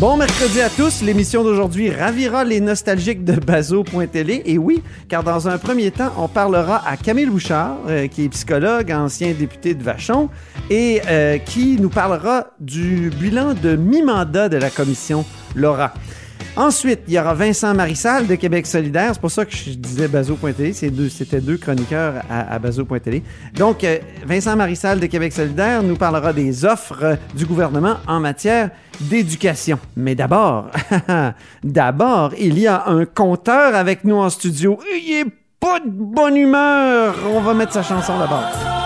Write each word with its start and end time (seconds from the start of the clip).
Bon 0.00 0.16
mercredi 0.16 0.62
à 0.62 0.70
tous. 0.70 1.02
L'émission 1.02 1.44
d'aujourd'hui 1.44 1.90
ravira 1.90 2.42
les 2.42 2.60
nostalgiques 2.60 3.22
de 3.22 3.34
Bazo.télé. 3.34 4.40
Et 4.46 4.56
oui, 4.56 4.82
car 5.10 5.22
dans 5.22 5.46
un 5.46 5.58
premier 5.58 5.90
temps, 5.90 6.10
on 6.16 6.26
parlera 6.26 6.82
à 6.88 6.96
Camille 6.96 7.26
Bouchard, 7.26 7.76
euh, 7.86 8.06
qui 8.06 8.24
est 8.24 8.28
psychologue, 8.30 8.90
ancien 8.92 9.34
député 9.34 9.74
de 9.74 9.82
Vachon, 9.82 10.30
et 10.70 11.02
euh, 11.06 11.36
qui 11.36 11.76
nous 11.78 11.90
parlera 11.90 12.46
du 12.60 13.10
bilan 13.20 13.52
de 13.52 13.76
mi-mandat 13.76 14.48
de 14.48 14.56
la 14.56 14.70
commission 14.70 15.26
Laura. 15.54 15.92
Ensuite, 16.56 17.00
il 17.06 17.14
y 17.14 17.18
aura 17.18 17.34
Vincent 17.34 17.74
Marissal 17.74 18.26
de 18.26 18.34
Québec 18.34 18.66
solidaire. 18.66 19.10
C'est 19.12 19.20
pour 19.20 19.30
ça 19.30 19.44
que 19.44 19.54
je 19.54 19.70
disais 19.70 20.08
Bazo.télé. 20.08 20.72
C'était 20.72 21.40
deux, 21.40 21.56
chroniqueurs 21.56 22.22
à, 22.28 22.58
Bazo.télé. 22.58 23.22
Donc, 23.54 23.84
euh, 23.84 23.98
Vincent 24.26 24.56
Marissal 24.56 25.00
de 25.00 25.06
Québec 25.06 25.32
solidaire 25.32 25.82
nous 25.82 25.96
parlera 25.96 26.32
des 26.32 26.64
offres 26.64 27.16
du 27.34 27.46
gouvernement 27.46 27.96
en 28.06 28.20
matière 28.20 28.70
d'éducation. 29.00 29.78
Mais 29.96 30.14
d'abord, 30.14 30.70
d'abord, 31.64 32.34
il 32.38 32.58
y 32.58 32.66
a 32.66 32.88
un 32.88 33.04
compteur 33.04 33.74
avec 33.74 34.04
nous 34.04 34.16
en 34.16 34.30
studio. 34.30 34.78
Il 34.92 35.20
est 35.20 35.26
pas 35.60 35.78
de 35.80 35.88
bonne 35.88 36.36
humeur. 36.36 37.14
On 37.32 37.40
va 37.40 37.54
mettre 37.54 37.72
sa 37.72 37.82
chanson 37.82 38.18
d'abord. 38.18 38.79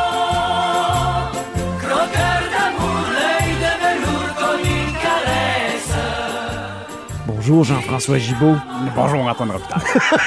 Bonjour 7.46 7.62
Jean-François 7.64 8.16
Gibault. 8.16 8.56
Bonjour 8.96 9.20
Antoine 9.20 9.50
Robitaille. 9.50 9.82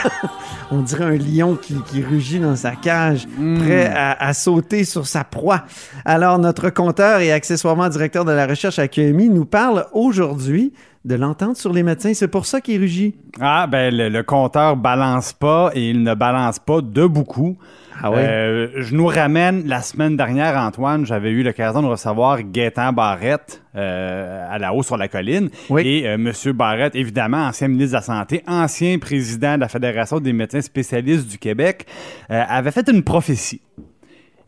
On 0.72 0.82
dirait 0.84 1.06
un 1.06 1.18
lion 1.18 1.56
qui, 1.56 1.74
qui 1.88 2.04
rugit 2.04 2.40
dans 2.40 2.56
sa 2.56 2.76
cage, 2.76 3.28
prêt 3.58 3.88
à, 3.88 4.12
à 4.12 4.36
sauter 4.36 4.84
sur 4.84 5.08
sa 5.08 5.24
proie. 5.24 5.64
Alors, 6.06 6.38
notre 6.38 6.70
compteur 6.70 7.22
et 7.22 7.32
accessoirement 7.32 7.90
directeur 7.90 8.24
de 8.24 8.32
la 8.32 8.46
recherche 8.46 8.78
à 8.78 8.88
QMI 8.88 9.30
nous 9.30 9.46
parle 9.46 9.88
aujourd'hui 9.94 10.74
de 11.08 11.16
l'entente 11.16 11.58
sur 11.58 11.74
les 11.74 11.84
médecins. 11.84 12.14
C'est 12.14 12.28
pour 12.28 12.46
ça 12.46 12.62
qu'il 12.62 12.80
rugit. 12.80 13.16
Ah, 13.40 13.66
ben 13.66 13.96
le, 13.96 14.10
le 14.10 14.24
compteur 14.24 14.76
balance 14.76 15.34
pas 15.34 15.72
et 15.74 15.90
il 15.90 16.04
ne 16.04 16.14
balance 16.14 16.60
pas 16.60 16.82
de 16.82 17.06
beaucoup. 17.06 17.58
Ah 18.02 18.12
oui? 18.12 18.18
Euh, 18.20 18.68
je 18.76 18.94
nous 18.94 19.08
ramène 19.08 19.68
la 19.68 19.82
semaine 19.82 20.16
dernière, 20.18 20.56
Antoine, 20.58 21.06
j'avais 21.06 21.32
eu 21.32 21.42
l'occasion 21.42 21.82
de 21.82 21.88
recevoir 21.88 22.44
Gaétan 22.44 22.94
Barrette 22.94 23.64
euh, 23.76 24.46
à 24.52 24.60
la 24.60 24.74
haut 24.74 24.84
sur 24.84 24.98
la 24.98 25.08
colline. 25.08 25.50
Oui. 25.70 25.82
Et 25.84 26.08
euh, 26.08 26.18
Monsieur 26.18 26.54
Barrette, 26.54 26.96
évidemment, 26.96 27.48
ancien 27.48 27.70
ministre 27.70 27.94
de 27.94 27.98
la 27.98 28.02
Santé, 28.02 28.44
ancien 28.48 29.00
président 29.00 29.56
de 29.56 29.62
la 29.62 29.68
Fédération 29.68 30.20
des 30.20 30.34
médecins 30.34 30.62
spécialistes 30.62 31.28
du 31.28 31.40
Québec, 31.40 31.88
avait 32.30 32.72
fait 32.72 32.88
une 32.90 33.02
prophétie. 33.02 33.62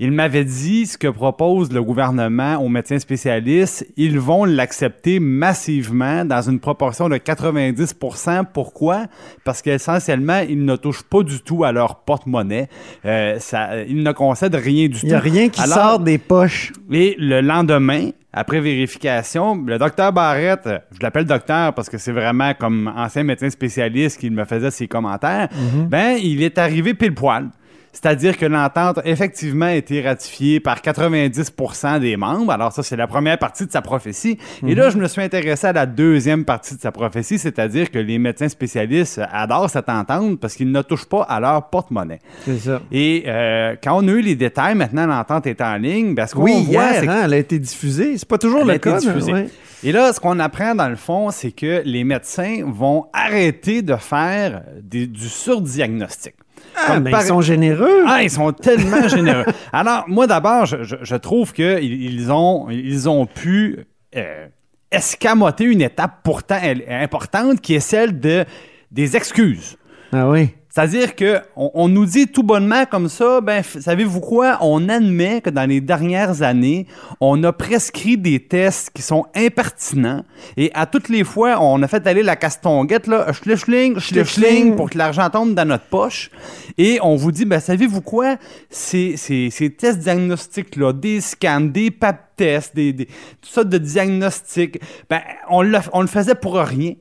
Il 0.01 0.11
m'avait 0.13 0.45
dit 0.45 0.85
ce 0.85 0.97
que 0.97 1.09
propose 1.09 1.73
le 1.73 1.83
gouvernement 1.83 2.55
aux 2.63 2.69
médecins 2.69 2.99
spécialistes, 2.99 3.85
ils 3.97 4.17
vont 4.17 4.45
l'accepter 4.45 5.19
massivement 5.19 6.23
dans 6.23 6.41
une 6.41 6.59
proportion 6.61 7.09
de 7.09 7.17
90% 7.17 8.45
Pourquoi? 8.53 9.07
Parce 9.43 9.61
qu'essentiellement, 9.61 10.39
ils 10.47 10.63
ne 10.63 10.75
touchent 10.77 11.03
pas 11.03 11.21
du 11.23 11.41
tout 11.41 11.63
à 11.65 11.71
leur 11.73 11.95
porte-monnaie. 12.03 12.69
Euh, 13.05 13.39
ça, 13.39 13.81
ils 13.83 14.01
ne 14.01 14.11
concèdent 14.13 14.55
rien 14.55 14.87
du 14.87 14.93
tout. 14.99 15.05
Il 15.05 15.09
n'y 15.09 15.15
a 15.15 15.19
rien 15.19 15.49
qui 15.49 15.61
Alors- 15.61 15.77
sort 15.77 15.99
des 15.99 16.17
poches. 16.17 16.71
et 16.91 17.15
le 17.19 17.41
lendemain, 17.41 18.11
après 18.31 18.61
vérification, 18.61 19.61
le 19.65 19.77
docteur 19.77 20.13
Barrette, 20.13 20.69
je 20.91 20.99
l'appelle 21.01 21.25
docteur 21.25 21.73
parce 21.73 21.89
que 21.89 21.97
c'est 21.97 22.11
vraiment 22.11 22.53
comme 22.53 22.91
ancien 22.95 23.23
médecin 23.23 23.49
spécialiste 23.49 24.19
qu'il 24.19 24.31
me 24.31 24.45
faisait 24.45 24.71
ses 24.71 24.87
commentaires, 24.87 25.49
ben, 25.89 26.17
il 26.21 26.41
est 26.43 26.57
arrivé 26.57 26.93
pile 26.93 27.13
poil. 27.13 27.49
C'est-à-dire 27.91 28.37
que 28.37 28.45
l'entente, 28.45 28.99
effectivement, 29.03 29.65
a 29.65 29.73
été 29.73 30.01
ratifiée 30.01 30.59
par 30.59 30.81
90% 30.81 31.99
des 31.99 32.17
membres. 32.17 32.51
Alors 32.51 32.71
ça, 32.71 32.83
c'est 32.83 32.95
la 32.95 33.07
première 33.07 33.37
partie 33.37 33.65
de 33.65 33.71
sa 33.71 33.81
prophétie. 33.81 34.37
Et 34.65 34.75
là, 34.75 34.89
je 34.89 34.97
me 34.97 35.07
suis 35.07 35.21
intéressé 35.21 35.67
à 35.67 35.73
la 35.73 35.85
deuxième 35.85 36.45
partie 36.45 36.75
de 36.75 36.81
sa 36.81 36.91
prophétie, 36.91 37.37
c'est-à-dire 37.39 37.89
que 37.91 37.99
les 37.99 38.17
médecins 38.19 38.49
spécialistes 38.49 39.21
adorent 39.31 39.69
cette 39.69 39.89
entente 39.89 40.39
parce 40.39 40.55
qu'ils 40.55 40.71
ne 40.71 40.81
touchent 40.81 41.05
pas 41.09 41.23
à 41.23 41.39
leur 41.39 41.69
porte-monnaie. 41.69 42.19
C'est 42.45 42.59
ça. 42.59 42.81
Et 42.91 43.23
euh, 43.27 43.75
quand 43.83 43.97
on 44.03 44.07
a 44.07 44.11
eu 44.11 44.21
les 44.21 44.35
détails, 44.35 44.75
maintenant 44.75 45.05
l'entente 45.07 45.47
est 45.47 45.61
en 45.61 45.75
ligne, 45.75 46.13
ben, 46.15 46.27
ce 46.27 46.35
qu'on 46.35 46.43
Oui, 46.43 46.63
voit, 46.65 46.91
hier, 46.91 47.09
hein, 47.09 47.21
elle 47.25 47.33
a 47.33 47.37
été 47.37 47.57
diffusée. 47.59 48.17
C'est 48.17 48.27
pas 48.27 48.37
toujours 48.37 48.61
Elle 48.61 48.67
le 48.67 48.73
a 48.73 48.75
été 48.75 48.89
cas. 48.89 48.99
mais 48.99 49.13
diffusée. 49.13 49.33
ouais. 49.33 49.47
Et 49.83 49.91
là, 49.93 50.11
ce 50.13 50.19
qu'on 50.19 50.39
apprend 50.39 50.75
dans 50.75 50.89
le 50.89 50.97
fond, 50.97 51.31
c'est 51.31 51.51
que 51.51 51.81
les 51.85 52.03
médecins 52.03 52.63
vont 52.65 53.05
arrêter 53.13 53.81
de 53.81 53.95
faire 53.95 54.61
des- 54.83 55.07
du 55.07 55.29
surdiagnostic. 55.29 56.33
Ah, 56.75 56.93
Comme 56.95 57.09
par- 57.09 57.21
ils 57.21 57.27
sont 57.27 57.41
généreux. 57.41 58.03
Ah, 58.07 58.23
ils 58.23 58.29
sont 58.29 58.51
tellement 58.53 59.07
généreux. 59.07 59.45
Alors, 59.73 60.05
moi, 60.07 60.27
d'abord, 60.27 60.65
je, 60.65 60.83
je- 60.83 60.95
je 61.01 61.15
trouve 61.15 61.51
qu'ils 61.53 62.03
ils 62.03 62.31
ont, 62.31 62.69
ils 62.69 63.09
ont 63.09 63.25
pu 63.25 63.79
euh, 64.15 64.47
escamoter 64.91 65.65
une 65.65 65.81
étape 65.81 66.19
pourtant 66.23 66.59
importante 66.89 67.61
qui 67.61 67.75
est 67.75 67.79
celle 67.79 68.19
de, 68.19 68.45
des 68.91 69.15
excuses. 69.17 69.77
Ah 70.13 70.27
oui. 70.29 70.49
C'est-à-dire 70.71 71.15
que 71.15 71.39
on, 71.55 71.71
on 71.73 71.87
nous 71.87 72.05
dit 72.05 72.27
tout 72.27 72.43
bonnement 72.43 72.85
comme 72.85 73.09
ça, 73.09 73.41
ben 73.41 73.63
savez-vous 73.63 74.19
quoi? 74.19 74.59
On 74.61 74.87
admet 74.87 75.41
que 75.41 75.49
dans 75.49 75.67
les 75.67 75.81
dernières 75.81 76.43
années, 76.43 76.85
on 77.19 77.43
a 77.43 77.51
prescrit 77.51 78.17
des 78.17 78.39
tests 78.39 78.91
qui 78.93 79.01
sont 79.01 79.25
impertinents 79.35 80.23
et 80.57 80.69
à 80.75 80.85
toutes 80.85 81.09
les 81.09 81.23
fois, 81.23 81.57
on 81.59 81.81
a 81.81 81.87
fait 81.87 82.05
aller 82.05 82.21
la 82.21 82.35
castonguette 82.35 83.07
là, 83.07 83.33
schlichling, 83.33 83.97
schlichling 83.99 84.75
pour 84.75 84.91
que 84.91 84.97
l'argent 84.99 85.27
tombe 85.31 85.55
dans 85.55 85.67
notre 85.67 85.85
poche 85.85 86.29
et 86.77 86.99
on 87.01 87.15
vous 87.15 87.31
dit 87.31 87.45
ben 87.45 87.59
savez-vous 87.59 88.01
quoi? 88.01 88.37
Ces, 88.69 89.17
ces, 89.17 89.49
ces 89.49 89.71
tests 89.71 89.99
diagnostiques 89.99 90.75
là, 90.75 90.93
des 90.93 91.19
scans, 91.19 91.61
des 91.61 91.89
pap 91.89 92.35
tests, 92.35 92.75
des, 92.75 92.93
des 92.93 93.05
tout 93.05 93.49
ça 93.49 93.63
de 93.63 93.77
diagnostics, 93.79 94.79
ben 95.09 95.21
on 95.49 95.63
le, 95.63 95.79
on 95.93 96.01
le 96.01 96.07
faisait 96.07 96.35
pour 96.35 96.55
rien. 96.57 96.93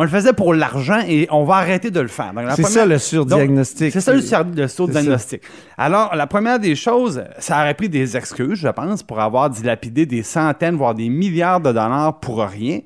On 0.00 0.02
le 0.04 0.08
faisait 0.08 0.32
pour 0.32 0.54
l'argent 0.54 1.00
et 1.06 1.28
on 1.30 1.44
va 1.44 1.56
arrêter 1.56 1.90
de 1.90 2.00
le 2.00 2.08
faire. 2.08 2.32
C'est 2.56 2.62
ça 2.62 2.86
le 2.86 2.96
surdiagnostic. 2.96 3.92
C'est 3.92 4.00
ça 4.00 4.14
le, 4.14 4.22
sur- 4.22 4.44
le 4.44 4.66
surdiagnostic. 4.66 5.42
Alors, 5.76 6.16
la 6.16 6.26
première 6.26 6.58
des 6.58 6.74
choses, 6.74 7.22
ça 7.38 7.58
aurait 7.60 7.74
pris 7.74 7.90
des 7.90 8.16
excuses, 8.16 8.54
je 8.60 8.68
pense, 8.68 9.02
pour 9.02 9.20
avoir 9.20 9.50
dilapidé 9.50 10.06
des 10.06 10.22
centaines, 10.22 10.76
voire 10.76 10.94
des 10.94 11.10
milliards 11.10 11.60
de 11.60 11.66
dollars 11.66 12.18
pour 12.18 12.40
rien. 12.42 12.78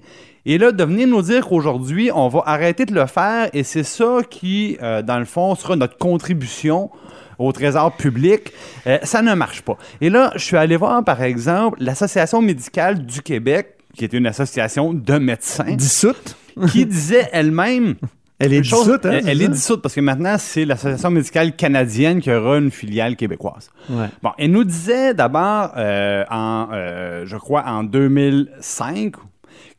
Et 0.45 0.59
là, 0.59 0.73
de 0.73 0.83
venir 0.83 1.07
nous 1.07 1.23
dire 1.23 1.47
qu'aujourd'hui, 1.47 2.11
on 2.13 2.27
va 2.27 2.43
arrêter 2.47 2.85
de 2.85 2.93
le 2.93 3.07
faire 3.07 3.49
et 3.53 3.63
c'est 3.63 3.85
ça 3.85 4.19
qui, 4.29 4.77
euh, 4.83 5.01
dans 5.01 5.21
le 5.21 5.25
fond, 5.25 5.55
sera 5.55 5.77
notre 5.77 5.97
contribution 5.97 6.91
au 7.39 7.53
trésor 7.53 7.93
public, 7.97 8.51
euh, 8.89 8.99
ça 9.05 9.23
ne 9.23 9.35
marche 9.35 9.63
pas. 9.63 9.77
Et 10.01 10.11
là, 10.11 10.33
je 10.35 10.43
suis 10.43 10.57
allé 10.57 10.75
voir, 10.77 11.05
par 11.05 11.23
exemple, 11.23 11.77
l'Association 11.81 12.43
médicale 12.43 13.07
du 13.07 13.23
Québec, 13.23 13.77
qui 13.97 14.03
est 14.03 14.13
une 14.13 14.27
association 14.27 14.93
de 14.93 15.19
médecins, 15.19 15.77
Dissoute. 15.77 16.37
Qui 16.71 16.87
disait 16.87 17.29
elle-même 17.33 17.95
Elle 18.39 18.53
est 18.53 18.63
chose- 18.63 18.85
dissoute, 18.87 19.07
hein, 19.07 19.13
Elle, 19.19 19.29
elle 19.29 19.43
est 19.43 19.49
dissoute 19.49 19.81
parce 19.83 19.95
que 19.95 20.01
maintenant, 20.01 20.37
c'est 20.39 20.65
l'Association 20.65 21.11
médicale 21.11 21.55
canadienne 21.57 22.21
qui 22.21 22.31
aura 22.33 22.59
une 22.59 22.71
filiale 22.71 23.17
québécoise. 23.17 23.71
Ouais. 23.89 24.07
Bon, 24.23 24.31
elle 24.39 24.51
nous 24.51 24.65
disait 24.65 25.15
d'abord, 25.15 25.73
euh, 25.77 26.25
en, 26.31 26.69
euh, 26.73 27.25
je 27.27 27.37
crois, 27.37 27.65
en 27.67 27.85
2005, 27.85 29.15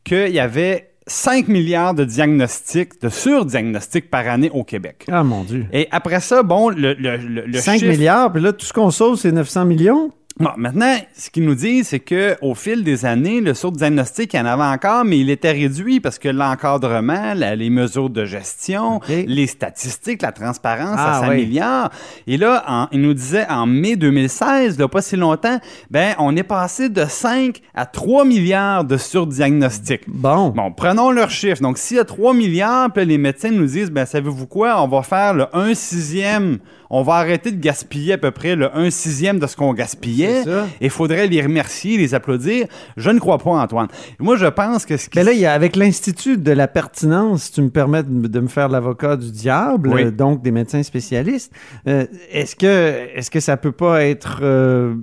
qu'il 0.04 0.28
y 0.30 0.40
avait 0.40 0.90
5 1.08 1.46
milliards 1.48 1.94
de 1.94 2.04
diagnostics, 2.04 3.00
de 3.00 3.08
surdiagnostics 3.08 4.10
par 4.10 4.26
année 4.26 4.50
au 4.50 4.64
Québec. 4.64 5.04
Ah 5.10 5.22
mon 5.22 5.44
Dieu. 5.44 5.66
Et 5.72 5.86
après 5.92 6.20
ça, 6.20 6.42
bon, 6.42 6.70
le, 6.70 6.94
le, 6.94 7.16
le, 7.16 7.42
le 7.46 7.58
5 7.58 7.78
chiffre- 7.78 7.90
milliards, 7.92 8.32
puis 8.32 8.42
là, 8.42 8.52
tout 8.52 8.66
ce 8.66 8.72
qu'on 8.72 8.90
sauve, 8.90 9.16
c'est 9.16 9.30
900 9.32 9.64
millions? 9.66 10.10
Bon, 10.38 10.50
maintenant, 10.58 10.94
ce 11.16 11.30
qu'ils 11.30 11.46
nous 11.46 11.54
disent, 11.54 11.88
c'est 11.88 12.00
que 12.00 12.36
au 12.42 12.54
fil 12.54 12.84
des 12.84 13.06
années, 13.06 13.40
le 13.40 13.54
surdiagnostic, 13.54 14.34
il 14.34 14.36
y 14.36 14.40
en 14.40 14.44
avait 14.44 14.64
encore, 14.64 15.02
mais 15.02 15.18
il 15.18 15.30
était 15.30 15.50
réduit 15.52 15.98
parce 15.98 16.18
que 16.18 16.28
l'encadrement, 16.28 17.32
la- 17.34 17.56
les 17.56 17.70
mesures 17.70 18.10
de 18.10 18.26
gestion, 18.26 19.00
les 19.08 19.46
statistiques, 19.46 20.20
la 20.20 20.32
transparence, 20.32 20.96
Ah, 20.98 21.20
ça 21.22 21.28
oui. 21.30 21.40
s'améliore. 21.40 21.88
Et 22.26 22.36
là, 22.36 22.62
en- 22.68 22.88
il 22.92 23.00
nous 23.00 23.14
disait 23.14 23.46
en 23.48 23.64
mai 23.64 23.96
2016, 23.96 24.78
là, 24.78 24.88
pas 24.88 25.00
si 25.00 25.16
longtemps, 25.16 25.58
ben, 25.90 26.14
on 26.18 26.36
est 26.36 26.42
passé 26.42 26.90
de 26.90 27.06
5 27.08 27.62
à 27.74 27.86
3 27.86 28.26
milliards 28.26 28.84
de 28.84 28.98
surdiagnostics. 28.98 30.02
Bon. 30.06 30.50
Bon, 30.50 30.70
prenons 30.70 31.12
leurs 31.12 31.30
chiffres. 31.30 31.62
Donc, 31.62 31.78
s'il 31.78 31.96
y 31.96 32.00
a 32.00 32.04
3 32.04 32.34
milliards, 32.34 32.92
puis 32.92 33.06
les 33.06 33.16
médecins 33.16 33.50
nous 33.52 33.64
disent, 33.66 33.90
ben, 33.90 34.04
savez-vous 34.04 34.46
quoi, 34.46 34.82
on 34.82 34.86
va 34.88 35.02
faire 35.02 35.32
le 35.32 35.46
1 35.54 35.72
sixième, 35.74 36.58
on 36.90 37.02
va 37.02 37.14
arrêter 37.14 37.50
de 37.52 37.60
gaspiller 37.60 38.14
à 38.14 38.18
peu 38.18 38.30
près 38.30 38.56
le 38.56 38.74
1 38.76 38.90
sixième 38.90 39.38
de 39.38 39.46
ce 39.46 39.56
qu'on 39.56 39.72
gaspillait. 39.74 40.42
Et 40.80 40.86
il 40.86 40.90
faudrait 40.90 41.26
les 41.26 41.42
remercier, 41.42 41.96
les 41.98 42.14
applaudir. 42.14 42.66
Je 42.96 43.10
ne 43.10 43.18
crois 43.18 43.38
pas, 43.38 43.50
Antoine. 43.50 43.88
Moi, 44.18 44.36
je 44.36 44.46
pense 44.46 44.86
que 44.86 44.96
ce 44.96 45.08
qui... 45.08 45.18
Mais 45.18 45.24
là, 45.24 45.32
il 45.32 45.38
y 45.38 45.46
a, 45.46 45.52
avec 45.52 45.76
l'Institut 45.76 46.36
de 46.38 46.52
la 46.52 46.68
pertinence, 46.68 47.44
si 47.44 47.52
tu 47.52 47.62
me 47.62 47.70
permets 47.70 48.02
de, 48.02 48.26
de 48.28 48.40
me 48.40 48.48
faire 48.48 48.68
l'avocat 48.68 49.16
du 49.16 49.30
diable, 49.30 49.90
Oui. 49.92 50.04
euh, 50.04 50.10
donc 50.10 50.42
des 50.42 50.50
médecins 50.50 50.82
spécialistes, 50.82 51.52
euh, 51.88 52.06
est-ce 52.30 52.54
que, 52.56 53.08
est-ce 53.14 53.30
que 53.30 53.40
ça 53.40 53.56
peut 53.56 53.72
pas 53.72 54.04
être, 54.04 54.40
euh, 54.42 54.94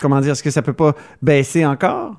comment 0.00 0.20
dire, 0.20 0.32
est-ce 0.32 0.42
que 0.42 0.50
ça 0.50 0.62
peut 0.62 0.72
pas 0.72 0.94
baisser 1.22 1.64
encore? 1.66 2.16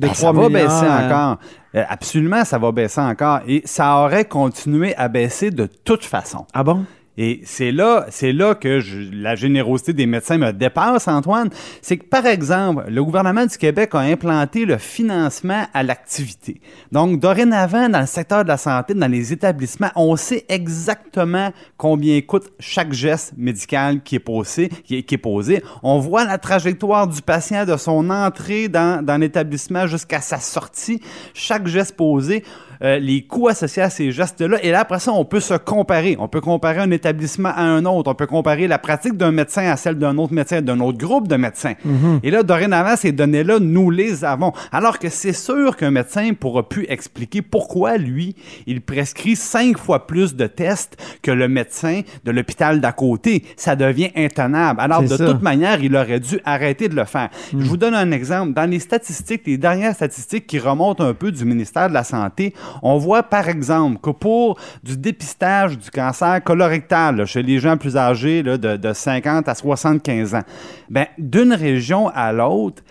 Ben, 0.00 0.08
3 0.08 0.14
ça 0.14 0.32
va 0.32 0.48
baisser 0.48 0.86
euh, 0.86 1.06
encore. 1.06 1.38
Absolument, 1.74 2.44
ça 2.44 2.58
va 2.58 2.70
baisser 2.72 3.00
encore. 3.00 3.40
Et 3.48 3.62
ça 3.64 3.96
aurait 3.98 4.24
continué 4.26 4.94
à 4.96 5.08
baisser 5.08 5.50
de 5.50 5.66
toute 5.66 6.04
façon. 6.04 6.46
Ah 6.54 6.62
bon? 6.62 6.84
Et 7.18 7.42
c'est 7.44 7.72
là, 7.72 8.06
c'est 8.08 8.32
là 8.32 8.54
que 8.54 8.80
je- 8.80 9.10
la 9.12 9.34
générosité 9.34 9.92
des 9.92 10.06
médecins 10.06 10.38
me 10.38 10.50
dépasse, 10.52 11.08
Antoine. 11.08 11.50
C'est 11.82 11.98
que, 11.98 12.04
par 12.06 12.24
exemple, 12.24 12.84
le 12.88 13.04
gouvernement 13.04 13.44
du 13.44 13.58
Québec 13.58 13.90
a 13.94 13.98
implanté 13.98 14.64
le 14.64 14.78
financement 14.78 15.66
à 15.74 15.82
l'activité. 15.82 16.60
Donc, 16.90 17.20
dorénavant, 17.20 17.88
dans 17.90 18.00
le 18.00 18.06
secteur 18.06 18.44
de 18.44 18.48
la 18.48 18.56
santé, 18.56 18.94
dans 18.94 19.10
les 19.10 19.32
établissements, 19.32 19.90
on 19.94 20.16
sait 20.16 20.46
exactement 20.48 21.52
combien 21.76 22.20
coûte 22.22 22.50
chaque 22.58 22.92
geste 22.94 23.34
médical 23.36 24.02
qui 24.02 24.16
est 24.16 24.18
posé. 24.20 24.68
Qui 24.68 24.96
est, 24.96 25.18
posé. 25.18 25.62
On 25.82 25.98
voit 25.98 26.24
la 26.24 26.38
trajectoire 26.38 27.06
du 27.06 27.20
patient 27.20 27.66
de 27.66 27.76
son 27.76 28.08
entrée 28.10 28.68
dans, 28.68 29.04
dans 29.04 29.18
l'établissement 29.18 29.86
jusqu'à 29.86 30.20
sa 30.20 30.38
sortie. 30.38 31.00
Chaque 31.34 31.66
geste 31.66 31.96
posé 31.96 32.42
euh, 32.82 32.98
les 32.98 33.22
coûts 33.22 33.48
associés 33.48 33.82
à 33.82 33.90
ces 33.90 34.10
gestes-là. 34.10 34.58
Et 34.62 34.70
là, 34.70 34.80
après 34.80 34.98
ça, 34.98 35.12
on 35.12 35.24
peut 35.24 35.40
se 35.40 35.54
comparer. 35.54 36.16
On 36.18 36.28
peut 36.28 36.40
comparer 36.40 36.80
un 36.80 36.90
établissement 36.90 37.50
à 37.54 37.62
un 37.62 37.84
autre. 37.84 38.10
On 38.10 38.14
peut 38.14 38.26
comparer 38.26 38.66
la 38.66 38.78
pratique 38.78 39.16
d'un 39.16 39.32
médecin 39.32 39.70
à 39.70 39.76
celle 39.76 39.96
d'un 39.98 40.18
autre 40.18 40.32
médecin, 40.32 40.60
d'un 40.62 40.80
autre 40.80 40.98
groupe 40.98 41.28
de 41.28 41.36
médecins. 41.36 41.74
Et 42.22 42.30
là, 42.30 42.42
dorénavant, 42.42 42.96
ces 42.96 43.12
données-là, 43.12 43.58
nous 43.60 43.90
les 43.90 44.24
avons. 44.24 44.52
Alors 44.70 44.98
que 44.98 45.08
c'est 45.08 45.32
sûr 45.32 45.76
qu'un 45.76 45.90
médecin 45.90 46.32
pourra 46.38 46.68
plus 46.68 46.86
expliquer 46.88 47.42
pourquoi, 47.42 47.96
lui, 47.96 48.34
il 48.66 48.80
prescrit 48.80 49.36
cinq 49.36 49.78
fois 49.78 50.06
plus 50.06 50.34
de 50.34 50.46
tests 50.46 50.96
que 51.22 51.30
le 51.30 51.48
médecin 51.48 52.02
de 52.24 52.30
l'hôpital 52.30 52.80
d'à 52.80 52.92
côté. 52.92 53.44
Ça 53.56 53.76
devient 53.76 54.10
intenable. 54.16 54.80
Alors, 54.80 55.02
de 55.02 55.08
ça. 55.08 55.26
toute 55.26 55.42
manière, 55.42 55.82
il 55.82 55.94
aurait 55.96 56.20
dû 56.20 56.40
arrêter 56.44 56.88
de 56.88 56.96
le 56.96 57.04
faire. 57.04 57.28
Je 57.52 57.64
vous 57.64 57.76
donne 57.76 57.94
un 57.94 58.10
exemple. 58.10 58.54
Dans 58.54 58.68
les 58.68 58.78
statistiques, 58.78 59.42
les 59.46 59.58
dernières 59.58 59.94
statistiques 59.94 60.46
qui 60.46 60.58
remontent 60.58 61.04
un 61.04 61.14
peu 61.14 61.30
du 61.30 61.44
ministère 61.44 61.88
de 61.88 61.94
la 61.94 62.04
Santé, 62.04 62.54
on 62.82 62.98
voit 62.98 63.22
par 63.22 63.48
exemple 63.48 63.98
que 64.00 64.10
pour 64.10 64.58
du 64.82 64.96
dépistage 64.96 65.78
du 65.78 65.90
cancer 65.90 66.42
colorectal 66.42 67.16
là, 67.16 67.26
chez 67.26 67.42
les 67.42 67.58
gens 67.58 67.76
plus 67.76 67.96
âgés 67.96 68.42
là, 68.42 68.56
de, 68.56 68.76
de 68.76 68.92
50 68.92 69.48
à 69.48 69.54
75 69.54 70.34
ans, 70.34 70.42
ben, 70.88 71.06
d'une 71.18 71.52
région 71.52 72.08
à 72.08 72.32
l'autre, 72.32 72.82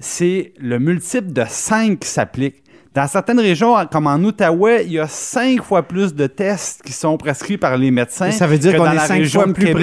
c'est 0.00 0.52
le 0.58 0.78
multiple 0.78 1.32
de 1.32 1.44
5 1.46 1.98
qui 1.98 2.08
s'applique. 2.08 2.62
Dans 2.94 3.06
certaines 3.06 3.40
régions, 3.40 3.74
comme 3.92 4.06
en 4.06 4.16
Outaouais, 4.16 4.84
il 4.86 4.92
y 4.92 4.98
a 4.98 5.06
cinq 5.06 5.62
fois 5.62 5.82
plus 5.82 6.14
de 6.14 6.26
tests 6.26 6.82
qui 6.82 6.92
sont 6.92 7.16
prescrits 7.16 7.58
par 7.58 7.76
les 7.76 7.90
médecins. 7.90 8.30
Ça 8.30 8.46
veut 8.46 8.58
dire 8.58 8.76
qu'on 8.76 8.90
est 8.90 8.94
la 8.94 9.06
5 9.06 9.18
région 9.18 9.40
fois 9.42 9.52
plus 9.52 9.66
Québec. 9.66 9.82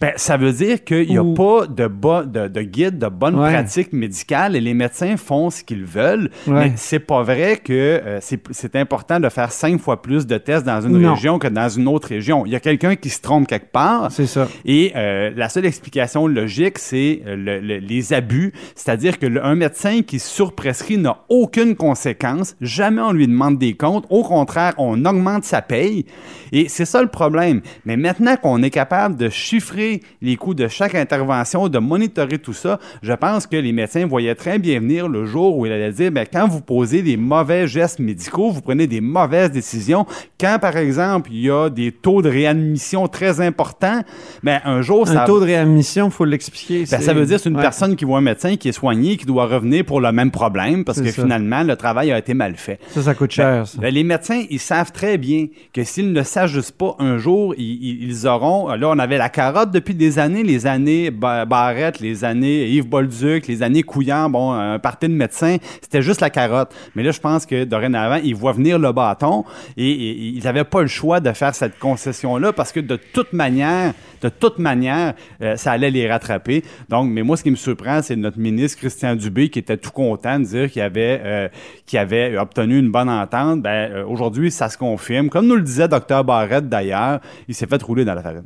Ben, 0.00 0.12
ça 0.16 0.36
veut 0.36 0.52
dire 0.52 0.84
qu'il 0.84 1.08
n'y 1.08 1.16
a 1.16 1.22
Ou- 1.22 1.34
pas 1.34 1.66
de, 1.66 1.86
bo- 1.86 2.22
de, 2.24 2.48
de 2.48 2.60
guide, 2.62 2.98
de 2.98 3.06
bonne 3.08 3.34
Ouais. 3.38 3.52
pratique 3.52 3.92
médicale 3.92 4.54
et 4.54 4.60
les 4.60 4.74
médecins 4.74 5.16
font 5.16 5.48
ce 5.50 5.64
qu'ils 5.64 5.84
veulent. 5.84 6.30
Ouais. 6.46 6.66
Mais 6.68 6.72
c'est 6.76 6.98
pas 6.98 7.22
vrai 7.22 7.56
que 7.62 7.72
euh, 7.72 8.18
c'est 8.20 8.40
c'est 8.50 8.76
important 8.76 9.18
de 9.20 9.28
faire 9.28 9.50
cinq 9.52 9.80
fois 9.80 10.02
plus 10.02 10.26
de 10.26 10.36
tests 10.38 10.64
dans 10.66 10.80
une 10.82 10.98
Non. 10.98 11.14
région 11.14 11.38
que 11.38 11.48
dans 11.48 11.68
une 11.68 11.88
autre 11.88 12.08
région. 12.08 12.44
Il 12.44 12.52
y 12.52 12.56
a 12.56 12.60
quelqu'un 12.60 12.94
qui 12.96 13.08
se 13.08 13.20
trompe 13.22 13.46
quelque 13.48 13.72
part. 13.72 14.10
C'est 14.12 14.26
ça. 14.26 14.48
Et 14.64 14.92
euh, 14.96 15.30
la 15.34 15.48
seule 15.48 15.64
explication 15.66 16.26
logique, 16.26 16.78
c'est 16.78 17.22
euh, 17.26 17.36
le- 17.36 17.60
le- 17.60 17.78
les 17.78 18.12
abus, 18.12 18.52
c'est-à-dire 18.74 19.18
que 19.18 19.26
le- 19.26 19.44
un 19.44 19.54
médecin 19.54 20.02
qui 20.02 20.18
surprescrit 20.18 20.98
n'a 20.98 21.18
aucune 21.28 21.74
conséquence, 21.74 22.54
jamais 22.60 23.00
on 23.00 23.12
lui 23.12 23.26
demande 23.28 23.58
des 23.58 23.74
comptes, 23.74 24.04
au 24.10 24.22
contraire, 24.24 24.74
on 24.78 25.04
augmente 25.04 25.44
sa 25.44 25.62
paye, 25.62 26.04
et 26.52 26.68
c'est 26.68 26.84
ça 26.84 27.00
le 27.00 27.08
problème. 27.08 27.60
Mais 27.84 27.96
maintenant 27.96 28.36
qu'on 28.36 28.62
est 28.62 28.70
capable 28.70 29.16
de 29.16 29.28
chiffrer 29.28 29.85
les 30.22 30.36
coûts 30.36 30.54
de 30.54 30.68
chaque 30.68 30.94
intervention, 30.94 31.68
de 31.68 31.78
monitorer 31.78 32.38
tout 32.38 32.52
ça, 32.52 32.78
je 33.02 33.12
pense 33.12 33.46
que 33.46 33.56
les 33.56 33.72
médecins 33.72 34.06
voyaient 34.06 34.34
très 34.34 34.58
bien 34.58 34.80
venir 34.80 35.08
le 35.08 35.24
jour 35.26 35.56
où 35.56 35.66
il 35.66 35.72
allait 35.72 35.92
dire, 35.92 36.10
ben, 36.12 36.26
quand 36.30 36.46
vous 36.48 36.60
posez 36.60 37.02
des 37.02 37.16
mauvais 37.16 37.66
gestes 37.66 37.98
médicaux, 37.98 38.50
vous 38.50 38.60
prenez 38.60 38.86
des 38.86 39.00
mauvaises 39.00 39.50
décisions. 39.50 40.06
Quand, 40.40 40.58
par 40.60 40.76
exemple, 40.76 41.30
il 41.32 41.40
y 41.42 41.50
a 41.50 41.68
des 41.70 41.92
taux 41.92 42.22
de 42.22 42.28
réadmission 42.28 43.08
très 43.08 43.40
importants, 43.40 44.02
ben, 44.42 44.60
un 44.64 44.82
jour, 44.82 45.06
ça 45.08 45.22
Un 45.22 45.26
taux 45.26 45.40
de 45.40 45.44
réadmission, 45.46 46.06
il 46.06 46.12
faut 46.12 46.24
l'expliquer. 46.24 46.84
ben, 46.90 47.00
ça 47.00 47.12
veut 47.14 47.26
dire 47.26 47.36
que 47.36 47.42
c'est 47.42 47.48
une 47.48 47.56
Ouais. 47.56 47.62
personne 47.62 47.96
qui 47.96 48.04
voit 48.04 48.18
un 48.18 48.22
médecin 48.22 48.56
qui 48.56 48.68
est 48.68 48.72
soigné, 48.72 49.16
qui 49.16 49.26
doit 49.26 49.46
revenir 49.46 49.84
pour 49.84 50.00
le 50.00 50.12
même 50.12 50.30
problème 50.30 50.84
parce 50.84 51.00
que 51.00 51.10
ça. 51.10 51.22
finalement, 51.22 51.62
le 51.62 51.76
travail 51.76 52.12
a 52.12 52.18
été 52.18 52.34
mal 52.34 52.54
fait. 52.56 52.78
Ça, 52.90 53.02
ça 53.02 53.14
coûte 53.14 53.30
cher, 53.32 53.66
ça. 53.66 53.78
Ben, 53.80 53.92
les 53.92 54.04
médecins, 54.04 54.42
ils 54.50 54.58
savent 54.60 54.92
très 54.92 55.18
bien 55.18 55.46
que 55.72 55.84
s'ils 55.84 56.12
ne 56.12 56.22
s'ajustent 56.22 56.72
pas 56.76 56.96
un 56.98 57.18
jour, 57.18 57.54
ils, 57.56 57.64
ils- 57.82 58.08
ils 58.10 58.26
auront. 58.26 58.68
Là, 58.74 58.88
on 58.90 58.98
avait 58.98 59.18
la 59.18 59.28
carotte 59.28 59.70
depuis 59.76 59.94
des 59.94 60.18
années, 60.18 60.42
les 60.42 60.66
années 60.66 61.10
Ba- 61.10 61.44
Barrette, 61.44 62.00
les 62.00 62.24
années 62.24 62.66
Yves 62.70 62.88
Bolduc, 62.88 63.46
les 63.46 63.62
années 63.62 63.82
Couillard, 63.82 64.30
bon, 64.30 64.52
un 64.52 64.78
parti 64.78 65.06
de 65.06 65.12
médecins, 65.12 65.58
c'était 65.82 66.00
juste 66.00 66.22
la 66.22 66.30
carotte. 66.30 66.74
Mais 66.94 67.02
là, 67.02 67.10
je 67.10 67.20
pense 67.20 67.44
que 67.44 67.64
dorénavant, 67.64 68.18
ils 68.24 68.34
voient 68.34 68.52
venir 68.52 68.78
le 68.78 68.90
bâton 68.92 69.44
et, 69.76 69.90
ils 69.90 70.42
n'avaient 70.42 70.64
pas 70.64 70.80
le 70.80 70.86
choix 70.86 71.20
de 71.20 71.30
faire 71.32 71.54
cette 71.54 71.78
concession-là 71.78 72.54
parce 72.54 72.72
que 72.72 72.80
de 72.80 72.96
toute 72.96 73.34
manière, 73.34 73.92
de 74.22 74.30
toute 74.30 74.58
manière, 74.58 75.12
euh, 75.42 75.56
ça 75.56 75.72
allait 75.72 75.90
les 75.90 76.10
rattraper. 76.10 76.64
Donc, 76.88 77.10
mais 77.10 77.22
moi, 77.22 77.36
ce 77.36 77.42
qui 77.42 77.50
me 77.50 77.56
surprend, 77.56 78.00
c'est 78.00 78.16
notre 78.16 78.38
ministre 78.38 78.78
Christian 78.78 79.14
Dubé 79.14 79.50
qui 79.50 79.58
était 79.58 79.76
tout 79.76 79.90
content 79.90 80.38
de 80.38 80.44
dire 80.44 80.70
qu'il 80.70 80.80
avait, 80.80 81.20
euh, 81.22 81.48
avait 81.92 82.38
obtenu 82.38 82.78
une 82.78 82.90
bonne 82.90 83.10
entente. 83.10 83.60
Ben, 83.60 83.90
euh, 83.92 84.04
aujourd'hui, 84.06 84.50
ça 84.50 84.70
se 84.70 84.78
confirme. 84.78 85.28
Comme 85.28 85.46
nous 85.46 85.56
le 85.56 85.62
disait 85.62 85.86
Dr 85.86 86.24
Barrette 86.24 86.68
d'ailleurs, 86.70 87.20
il 87.46 87.54
s'est 87.54 87.66
fait 87.66 87.82
rouler 87.82 88.06
dans 88.06 88.14
la 88.14 88.22
farine. 88.22 88.44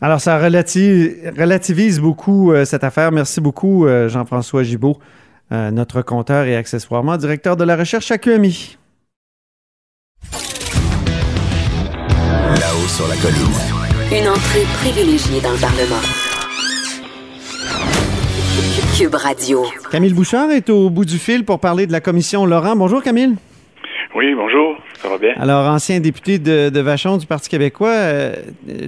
Alors, 0.00 0.20
ça 0.20 0.38
relati- 0.38 1.14
relativise 1.38 2.00
beaucoup 2.00 2.52
euh, 2.52 2.64
cette 2.64 2.84
affaire. 2.84 3.12
Merci 3.12 3.40
beaucoup, 3.40 3.86
euh, 3.86 4.08
Jean-François 4.08 4.62
Gibault, 4.62 4.98
euh, 5.52 5.70
notre 5.70 6.02
compteur 6.02 6.44
et 6.46 6.56
accessoirement 6.56 7.16
directeur 7.16 7.56
de 7.56 7.64
la 7.64 7.76
recherche 7.76 8.10
à 8.10 8.18
QMI. 8.18 8.76
Là-haut 12.60 12.88
sur 12.88 13.08
la 13.08 13.16
colline. 13.16 14.22
Une 14.22 14.28
entrée 14.28 14.64
privilégiée 14.80 15.40
dans 15.40 15.52
le 15.52 15.58
Parlement. 15.60 16.02
Cube 18.96 19.14
Radio. 19.14 19.64
Camille 19.90 20.12
Bouchard 20.14 20.50
est 20.52 20.70
au 20.70 20.88
bout 20.88 21.04
du 21.04 21.18
fil 21.18 21.44
pour 21.44 21.60
parler 21.60 21.86
de 21.86 21.92
la 21.92 22.00
commission 22.00 22.46
Laurent. 22.46 22.76
Bonjour, 22.76 23.02
Camille. 23.02 23.34
Oui, 24.14 24.34
bonjour, 24.34 24.76
ça 25.00 25.08
va 25.08 25.18
bien? 25.18 25.34
Alors, 25.38 25.66
ancien 25.68 26.00
député 26.00 26.38
de, 26.38 26.68
de 26.70 26.80
Vachon 26.80 27.16
du 27.16 27.26
Parti 27.26 27.48
québécois, 27.48 27.88
euh, 27.90 28.32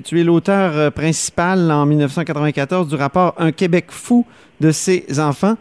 tu 0.05 0.21
es 0.21 0.25
l'auteur 0.25 0.77
euh, 0.77 0.91
principal 0.91 1.71
en 1.71 1.87
1994 1.87 2.89
du 2.89 2.95
rapport 2.97 3.35
Un 3.39 3.53
Québec 3.53 3.87
fou 3.89 4.27
de 4.61 4.71
ses 4.71 5.05
enfants. 5.21 5.57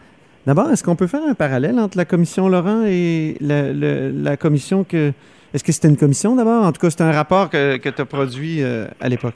D'abord, 0.46 0.70
est-ce 0.70 0.82
qu'on 0.82 0.96
peut 0.96 1.06
faire 1.06 1.22
un 1.28 1.34
parallèle 1.34 1.78
entre 1.78 1.98
la 1.98 2.04
commission 2.04 2.48
Laurent 2.48 2.84
et 2.86 3.36
la, 3.40 3.72
le- 3.72 4.10
la 4.14 4.36
commission 4.36 4.84
que... 4.84 5.12
Est-ce 5.54 5.64
que 5.64 5.72
c'était 5.72 5.88
une 5.88 5.96
commission 5.96 6.36
d'abord? 6.36 6.64
En 6.64 6.72
tout 6.72 6.80
cas, 6.80 6.90
c'est 6.90 7.02
un 7.02 7.12
rapport 7.12 7.48
que, 7.50 7.76
que 7.78 7.88
tu 7.88 8.00
as 8.02 8.04
produit 8.04 8.62
euh, 8.62 8.86
à 9.00 9.08
l'époque. 9.08 9.34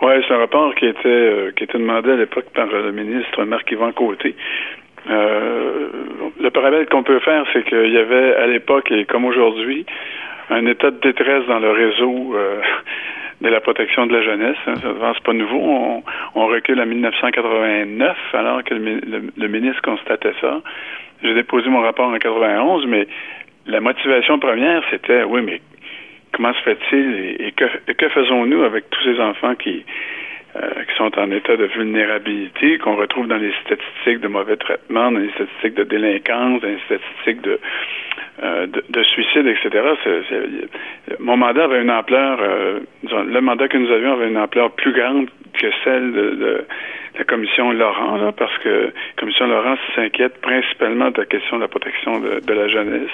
Oui, 0.00 0.12
c'est 0.26 0.32
un 0.34 0.38
rapport 0.38 0.74
qui 0.76 0.86
était 0.86 1.06
euh, 1.08 1.50
qui 1.56 1.64
était 1.64 1.76
demandé 1.78 2.10
à 2.12 2.16
l'époque 2.16 2.46
par 2.54 2.66
le 2.66 2.92
ministre 2.92 3.44
Marc-Yvan 3.44 3.92
Côté. 3.92 4.36
Euh, 5.08 5.88
le 6.40 6.50
parallèle 6.50 6.86
qu'on 6.86 7.02
peut 7.02 7.18
faire, 7.20 7.44
c'est 7.52 7.64
qu'il 7.64 7.90
y 7.92 7.98
avait 7.98 8.34
à 8.36 8.46
l'époque, 8.46 8.90
et 8.90 9.04
comme 9.04 9.24
aujourd'hui, 9.24 9.86
un 10.50 10.66
état 10.66 10.90
de 10.90 10.98
détresse 11.00 11.44
dans 11.46 11.58
le 11.58 11.70
réseau 11.70 12.34
euh, 12.34 12.60
de 13.40 13.48
la 13.48 13.60
protection 13.60 14.06
de 14.06 14.12
la 14.14 14.22
jeunesse. 14.22 14.56
Hein. 14.66 14.74
C'est 14.82 15.22
pas 15.24 15.32
nouveau. 15.32 15.60
On, 15.60 16.02
on 16.34 16.46
recule 16.46 16.80
à 16.80 16.84
1989, 16.84 18.16
alors 18.34 18.62
que 18.64 18.74
le, 18.74 18.94
le- 19.06 19.30
le 19.36 19.48
ministre 19.48 19.82
constatait 19.82 20.34
ça. 20.40 20.60
J'ai 21.22 21.34
déposé 21.34 21.68
mon 21.68 21.80
rapport 21.80 22.08
en 22.08 22.18
91, 22.18 22.86
mais 22.86 23.06
la 23.66 23.80
motivation 23.80 24.38
première, 24.38 24.82
c'était, 24.90 25.22
oui, 25.24 25.42
mais 25.42 25.60
comment 26.32 26.52
se 26.54 26.60
fait-il 26.62 27.36
et, 27.40 27.52
que, 27.52 27.64
que 27.92 28.08
faisons-nous 28.08 28.62
avec 28.62 28.88
tous 28.90 29.02
ces 29.04 29.20
enfants 29.20 29.54
qui, 29.56 29.84
euh, 30.56 30.84
qui 30.84 30.96
sont 30.96 31.18
en 31.18 31.30
état 31.30 31.56
de 31.56 31.66
vulnérabilité, 31.66 32.78
qu'on 32.78 32.96
retrouve 32.96 33.26
dans 33.28 33.36
les 33.36 33.52
statistiques 33.64 34.20
de 34.20 34.28
mauvais 34.28 34.56
traitement, 34.56 35.12
dans 35.12 35.18
les 35.18 35.30
statistiques 35.32 35.74
de 35.74 35.84
délinquance, 35.84 36.62
dans 36.62 36.68
les 36.68 36.80
statistiques 36.86 37.42
de, 37.42 37.60
euh, 38.42 38.66
de, 38.66 38.84
de 38.88 39.02
suicide, 39.02 39.46
etc. 39.46 39.84
Mon 41.18 41.36
mandat 41.36 41.64
avait 41.64 41.82
une 41.82 41.90
ampleur, 41.90 42.38
euh, 42.40 42.80
disons, 43.02 43.24
le 43.24 43.40
mandat 43.40 43.68
que 43.68 43.76
nous 43.76 43.90
avions 43.90 44.12
avait 44.14 44.28
une 44.28 44.38
ampleur 44.38 44.70
plus 44.72 44.92
grande 44.92 45.28
que 45.52 45.66
celle 45.84 46.12
de, 46.12 46.30
de 46.30 46.64
la 47.18 47.24
commission 47.24 47.72
Laurent, 47.72 48.16
là, 48.16 48.32
parce 48.32 48.56
que 48.58 48.68
la 48.68 48.92
commission 49.18 49.46
Laurent 49.48 49.76
s'inquiète 49.94 50.40
principalement 50.40 51.10
de 51.10 51.18
la 51.18 51.26
question 51.26 51.56
de 51.56 51.62
la 51.62 51.68
protection 51.68 52.20
de, 52.20 52.40
de 52.40 52.52
la 52.54 52.68
jeunesse, 52.68 53.10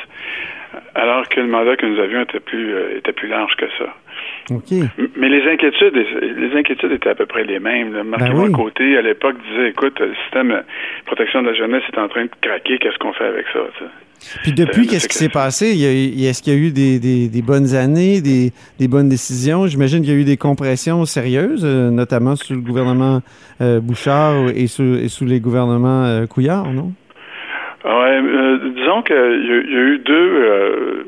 alors 0.95 1.29
que 1.29 1.41
le 1.41 1.47
mandat 1.47 1.76
que 1.76 1.87
nous 1.87 1.99
avions 1.99 2.23
était 2.23 2.41
plus, 2.41 2.75
euh, 2.75 2.99
était 2.99 3.12
plus 3.12 3.29
large 3.29 3.57
que 3.57 3.67
ça. 3.79 3.95
Mais 5.16 5.28
les 5.28 5.42
inquiétudes, 5.50 5.94
les 5.94 6.58
inquiétudes 6.58 6.92
étaient 6.92 7.08
à 7.10 7.14
peu 7.14 7.26
près 7.26 7.44
les 7.44 7.58
mêmes. 7.58 8.02
Marc 8.04 8.20
Ben 8.22 8.32
oui. 8.36 8.52
Côté, 8.52 8.96
à 8.98 9.02
l'époque, 9.02 9.36
disait, 9.50 9.70
écoute, 9.70 9.98
le 10.00 10.14
système 10.24 10.48
de 10.50 10.62
protection 11.06 11.42
de 11.42 11.48
la 11.48 11.54
jeunesse 11.54 11.82
est 11.92 11.98
en 11.98 12.08
train 12.08 12.24
de 12.24 12.30
craquer, 12.40 12.78
qu'est-ce 12.78 12.98
qu'on 12.98 13.12
fait 13.12 13.24
avec 13.24 13.46
ça? 13.52 13.60
Puis 14.42 14.52
depuis, 14.52 14.82
Euh, 14.82 14.90
qu'est-ce 14.90 15.08
qui 15.08 15.16
s'est 15.18 15.28
passé? 15.28 15.66
Est-ce 15.68 16.42
qu'il 16.42 16.52
y 16.52 16.56
a 16.56 16.58
eu 16.58 16.70
des, 16.70 16.98
des- 16.98 17.28
des 17.28 17.42
bonnes 17.42 17.74
années, 17.74 18.20
des, 18.22 18.52
des 18.78 18.88
bonnes 18.88 19.08
décisions? 19.08 19.66
J'imagine 19.66 20.00
qu'il 20.02 20.12
y 20.12 20.16
a 20.16 20.20
eu 20.20 20.24
des 20.24 20.36
compressions 20.38 21.04
sérieuses, 21.04 21.64
euh, 21.64 21.90
notamment 21.90 22.34
sous 22.36 22.54
le 22.54 22.60
gouvernement 22.60 23.20
euh, 23.60 23.80
Bouchard 23.80 24.48
et 24.54 24.66
sous, 24.66 24.94
et 24.94 25.08
sous 25.08 25.24
les 25.26 25.40
gouvernements 25.40 26.04
euh, 26.04 26.26
Couillard, 26.26 26.72
non? 26.72 26.92
Ouais, 27.84 27.90
euh, 28.18 28.58
disons 28.74 29.02
qu'il 29.02 29.14
y 29.14 29.76
a 29.76 29.80
eu 29.92 29.98
deux, 29.98 31.04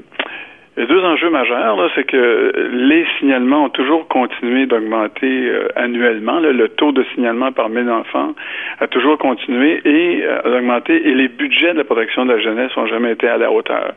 a 0.82 0.86
deux 0.86 1.02
enjeux 1.04 1.30
majeurs. 1.30 1.76
là. 1.76 1.88
C'est 1.94 2.04
que 2.04 2.52
les 2.72 3.06
signalements 3.18 3.64
ont 3.64 3.68
toujours 3.70 4.06
continué 4.08 4.66
d'augmenter 4.66 5.26
euh, 5.48 5.68
annuellement. 5.76 6.38
là. 6.38 6.52
Le 6.52 6.68
taux 6.68 6.92
de 6.92 7.04
signalement 7.14 7.52
par 7.52 7.68
1000 7.68 7.88
enfants 7.90 8.34
a 8.80 8.86
toujours 8.86 9.18
continué 9.18 9.80
et 9.84 10.22
euh, 10.24 10.58
augmenté. 10.58 11.08
Et 11.08 11.14
les 11.14 11.28
budgets 11.28 11.72
de 11.72 11.78
la 11.78 11.84
protection 11.84 12.26
de 12.26 12.32
la 12.34 12.40
jeunesse 12.40 12.70
n'ont 12.76 12.86
jamais 12.86 13.12
été 13.12 13.28
à 13.28 13.38
la 13.38 13.50
hauteur. 13.50 13.92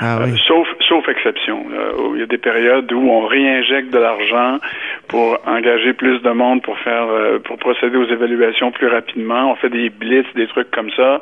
Ah 0.00 0.18
Euh, 0.22 0.36
sauf, 0.46 0.68
sauf 0.80 1.08
exception. 1.08 1.66
là, 1.70 2.02
où 2.02 2.14
il 2.14 2.20
y 2.20 2.22
a 2.24 2.26
des 2.26 2.38
périodes 2.38 2.92
où 2.92 3.10
on 3.10 3.26
réinjecte 3.26 3.92
de 3.92 3.98
l'argent 3.98 4.58
pour 5.08 5.38
engager 5.46 5.92
plus 5.92 6.20
de 6.22 6.30
monde 6.30 6.62
pour 6.62 6.78
faire, 6.78 7.06
euh, 7.10 7.38
pour 7.38 7.58
procéder 7.58 7.96
aux 7.96 8.06
évaluations 8.06 8.72
plus 8.72 8.88
rapidement. 8.88 9.52
On 9.52 9.54
fait 9.56 9.68
des 9.70 9.90
blitz, 9.90 10.26
des 10.34 10.46
trucs 10.48 10.70
comme 10.70 10.90
ça. 10.90 11.20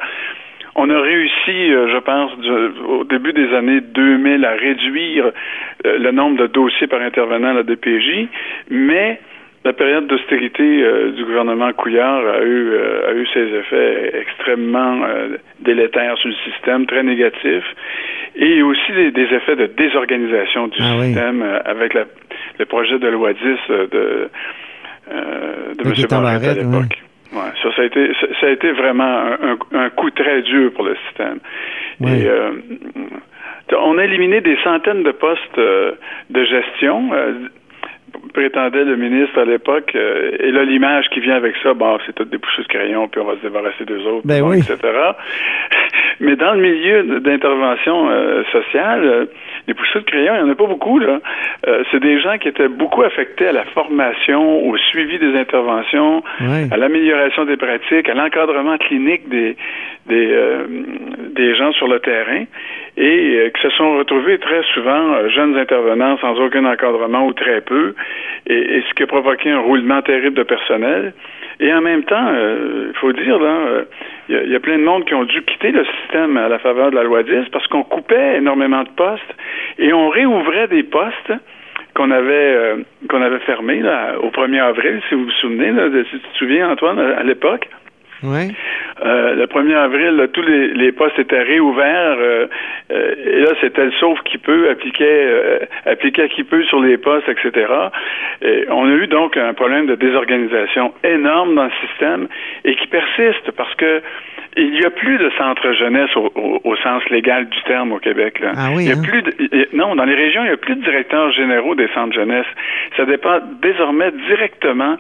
On 0.75 0.89
a 0.89 1.01
réussi, 1.01 1.73
euh, 1.73 1.89
je 1.93 1.99
pense, 1.99 2.39
du- 2.39 2.81
au 2.89 3.05
début 3.05 3.33
des 3.35 3.53
années 3.55 3.81
2000 3.83 4.45
à 4.45 4.53
réduire 4.53 5.27
euh, 5.87 5.99
le 5.99 6.11
nombre 6.13 6.39
de 6.39 6.47
dossiers 6.47 6.87
par 6.87 7.03
intervenant 7.03 7.49
à 7.51 7.55
la 7.55 7.63
DPJ, 7.63 8.29
mais 8.71 9.21
la 9.65 9.73
période 9.75 10.07
d'austérité 10.07 10.63
euh, 10.83 11.13
du 11.13 11.25
gouvernement 11.25 11.73
Couillard 11.75 12.27
a 12.27 12.43
eu, 12.43 12.71
euh, 12.73 13.11
a 13.11 13.13
eu 13.15 13.27
ses 13.35 13.47
effets 13.55 14.13
extrêmement 14.23 15.03
euh, 15.05 15.37
délétères 15.61 16.17
sur 16.19 16.31
le 16.31 16.35
système, 16.51 16.87
très 16.87 17.03
négatifs, 17.03 17.69
et 18.35 18.63
aussi 18.63 18.93
des, 18.93 19.11
des 19.11 19.29
effets 19.35 19.57
de 19.57 19.67
désorganisation 19.67 20.69
du 20.69 20.79
Ah 20.81 20.97
système 21.05 21.45
avec 21.67 21.93
la- 21.95 22.07
le 22.59 22.65
projet 22.65 22.99
de 22.99 23.09
loi 23.09 23.35
10 23.35 23.39
euh, 23.71 23.87
de, 23.89 24.29
euh, 25.13 25.75
de 25.75 25.83
M. 25.91 25.95
Barrette 26.23 26.43
à 26.49 26.55
l'époque. 26.55 27.03
Ouais, 27.33 27.51
ça, 27.63 27.75
ça 27.75 27.83
a 27.83 27.85
été, 27.87 28.13
ça, 28.21 28.27
ça 28.41 28.47
a 28.47 28.51
été 28.51 28.73
vraiment 28.73 29.05
un, 29.05 29.39
un- 29.53 29.79
un 29.85 29.91
coup 29.91 30.11
très 30.11 30.43
dur 30.43 30.73
pour 30.75 30.85
le 30.85 30.95
système. 31.07 31.39
Ouais. 32.01 32.21
Et 32.21 32.29
euh, 32.29 32.51
on 33.79 33.97
a 33.99 34.05
éliminé 34.05 34.41
des 34.41 34.57
centaines 34.63 35.03
de 35.03 35.13
postes 35.13 35.59
euh, 35.59 35.93
de 36.31 36.45
gestion. 36.45 37.11
euh, 37.13 37.33
prétendait 38.33 38.85
le 38.85 38.97
ministre 38.97 39.39
à 39.39 39.45
l'époque, 39.45 39.93
euh, 39.95 40.33
et 40.39 40.51
là, 40.51 40.65
l'image 40.65 41.07
qui 41.11 41.21
vient 41.21 41.37
avec 41.37 41.55
ça, 41.63 41.75
bon, 41.75 41.99
c'est 42.07 42.15
tout 42.15 42.25
des 42.25 42.39
de 42.39 42.69
crayon, 42.69 43.09
puis 43.09 43.21
on 43.21 43.25
va 43.25 43.37
se 43.37 43.43
débarrasser 43.43 43.85
d'eux 43.85 44.05
autres, 44.07 44.27
Ben 44.27 44.41
bon, 44.41 44.51
oui. 44.51 44.59
etc. 44.59 44.77
Mais 46.21 46.37
dans 46.37 46.55
le 46.55 46.61
milieu 46.61 47.21
d'intervention 47.21 48.09
euh, 48.11 48.43
sociale, 48.53 49.05
euh, 49.05 49.25
les 49.67 49.75
bouchées 49.75 50.01
de 50.01 50.05
crayon, 50.05 50.35
il 50.37 50.45
n'y 50.45 50.51
en 50.51 50.53
a 50.53 50.55
pas 50.55 50.67
beaucoup, 50.67 50.99
là. 50.99 51.21
Euh, 51.67 51.83
c'est 51.91 52.01
des 52.01 52.21
gens 52.21 52.39
qui 52.39 52.49
étaient 52.49 52.69
beaucoup 52.69 53.03
affectés 53.03 53.49
à 53.49 53.53
la 53.53 53.65
formation, 53.65 54.67
au 54.67 54.77
suivi 54.77 55.19
des 55.19 55.37
interventions, 55.37 56.23
à 56.71 56.77
l'amélioration 56.77 57.45
des 57.45 57.57
pratiques, 57.57 58.09
à 58.09 58.15
l'encadrement 58.15 58.79
clinique 58.79 59.29
des, 59.29 59.57
des, 60.07 60.29
euh, 60.33 60.67
des 61.33 61.55
gens 61.55 61.73
sur 61.73 61.89
le 61.89 61.99
terrain 62.01 62.45
et 62.97 63.37
euh, 63.37 63.51
qui 63.51 63.63
se 63.63 63.71
sont 63.71 63.97
retrouvés 63.99 64.39
très 64.39 64.63
souvent 64.75 65.15
euh, 65.15 65.29
jeunes 65.29 65.57
intervenants 65.57 66.19
sans 66.19 66.39
aucun 66.41 66.65
encadrement 66.65 67.27
ou 67.27 67.33
très 67.33 67.61
peu, 67.63 67.95
et, 68.47 68.83
ce 68.89 68.95
qui 68.95 69.03
a 69.03 69.07
provoqué 69.07 69.51
un 69.51 69.61
roulement 69.61 70.03
terrible 70.03 70.37
de 70.37 70.43
personnel. 70.43 71.15
Et 71.61 71.73
en 71.73 71.81
même 71.81 72.03
temps, 72.05 72.29
euh, 72.29 72.91
il 72.93 72.99
faut 72.99 73.13
dire, 73.13 73.39
euh, 73.41 73.85
il 74.29 74.51
y, 74.51 74.57
a- 74.57 74.61
plein 74.61 74.79
de 74.79 74.83
monde 74.85 75.05
qui 75.05 75.15
ont 75.15 75.25
dû 75.25 75.43
quitter 75.43 75.71
le 75.71 75.85
système 75.85 76.37
à 76.37 76.49
la 76.49 76.59
faveur 76.59 76.91
de 76.91 76.97
la 76.97 77.03
loi 77.05 77.23
10 77.23 77.49
parce 77.53 77.67
qu'on 77.69 77.85
coupait 77.85 78.37
énormément 78.37 78.83
de 78.83 78.91
postes 78.91 79.35
et 79.79 79.93
on 79.93 80.09
réouvrait 80.09 80.69
des 80.69 80.83
postes 80.83 81.33
qu'on 81.95 82.11
avait 82.11 82.33
euh, 82.33 82.77
qu'on 83.09 83.21
avait 83.23 83.37
au 83.37 84.31
1er 84.31 84.61
avril, 84.61 85.01
si 85.09 85.15
vous 85.15 85.25
vous 85.25 85.31
souvenez, 85.33 85.73
si 86.11 86.11
tu 86.11 86.19
te 86.21 86.37
souviens, 86.39 86.71
Antoine, 86.71 86.99
à 86.99 87.23
l'époque. 87.23 87.69
Euh, 88.25 89.35
le 89.35 89.47
1er 89.47 89.75
avril, 89.75 90.17
là, 90.17 90.29
tous 90.29 90.43
les, 90.43 90.69
les 90.75 90.93
postes 90.93 91.19
étaient 91.19 91.43
réouverts 91.43 92.17
euh, 92.21 92.47
euh, 92.93 93.15
et 93.25 93.41
là, 93.41 93.51
c'était 93.61 93.85
le 93.85 93.93
sauf 93.93 94.21
qui 94.23 94.39
peut, 94.39 94.69
appliquait, 94.71 95.05
euh, 95.27 95.59
appliquait 95.87 96.29
qui 96.29 96.45
peut 96.45 96.63
sur 96.65 96.81
les 96.81 96.99
postes, 96.99 97.29
etc. 97.29 97.67
Et 98.43 98.67
on 98.71 98.87
a 98.87 98.93
eu 98.93 99.07
donc 99.07 99.37
un 99.37 99.55
problème 99.55 99.87
de 99.87 99.95
désorganisation 99.95 100.93
énorme 101.03 101.55
dans 101.55 101.65
le 101.65 101.89
système 101.89 102.29
et 102.65 102.77
qui 102.77 102.87
persiste 102.87 103.51
parce 103.57 103.75
que 103.75 104.03
il 104.57 104.71
n'y 104.73 104.85
a 104.85 104.91
plus 104.91 105.17
de 105.19 105.31
centre 105.39 105.73
jeunesse 105.73 106.15
au, 106.17 106.31
au- 106.35 106.61
au 106.65 106.77
sens 106.77 107.03
légal 107.11 107.49
du 107.49 107.63
terme 107.63 107.93
au 107.93 107.99
Québec. 107.99 108.39
Là. 108.41 108.53
Ah 108.57 108.69
oui, 108.75 108.85
il 108.85 108.89
y 108.89 108.93
a 108.93 108.97
hein? 108.99 109.03
plus 109.03 109.23
de, 109.23 109.33
il 109.39 109.67
non, 109.73 109.95
dans 109.97 110.05
les 110.05 110.15
régions, 110.15 110.43
il 110.43 110.49
n'y 110.49 110.53
a 110.53 110.57
plus 110.59 110.77
de 110.77 110.83
directeurs 110.83 111.33
généraux 111.33 111.75
des 111.75 111.89
centres 111.95 112.15
jeunesse. 112.15 112.47
Ça 112.97 113.05
dépend 113.07 113.39
désormais 113.63 114.11
directement 114.29 114.97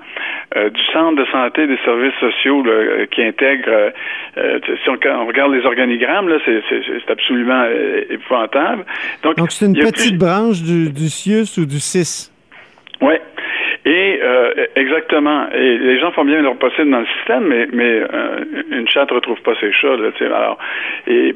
euh, 0.56 0.70
du 0.70 0.80
centre 0.92 1.16
de 1.16 1.26
santé 1.30 1.66
des 1.66 1.76
services 1.84 2.14
sociaux 2.20 2.62
là, 2.64 2.72
euh, 2.72 3.06
qui 3.06 3.22
intègre. 3.22 3.68
euh, 4.38 4.58
si 4.82 4.88
on, 4.88 5.26
regarde 5.26 5.52
les 5.52 5.64
organigrammes, 5.66 6.28
là, 6.28 6.36
c'est, 6.44 6.62
absolument 7.10 7.64
épouvantable. 8.08 8.84
Donc, 9.22 9.50
c'est 9.50 9.66
une 9.66 9.74
petite 9.74 10.10
plus- 10.10 10.18
branche 10.18 10.62
du, 10.62 10.90
du 10.90 11.08
CIUS 11.08 11.58
ou 11.58 11.66
du 11.66 11.78
CIS. 11.80 12.30
oui. 13.02 13.14
Et 13.84 14.20
euh, 14.22 14.52
exactement. 14.76 15.48
Et 15.52 15.78
les 15.78 15.98
gens 15.98 16.12
font 16.12 16.24
bien 16.24 16.40
leur 16.40 16.56
possible 16.56 16.90
dans 16.90 17.00
le 17.00 17.06
système, 17.18 17.44
mais, 17.48 17.66
mais 17.72 18.00
euh, 18.12 18.44
une 18.70 18.88
chatte 18.88 19.10
ne 19.10 19.16
retrouve 19.16 19.40
pas 19.42 19.54
ses 19.60 19.72
chats. 19.72 19.96
Là, 19.96 20.10
alors, 20.20 20.58
et 21.08 21.34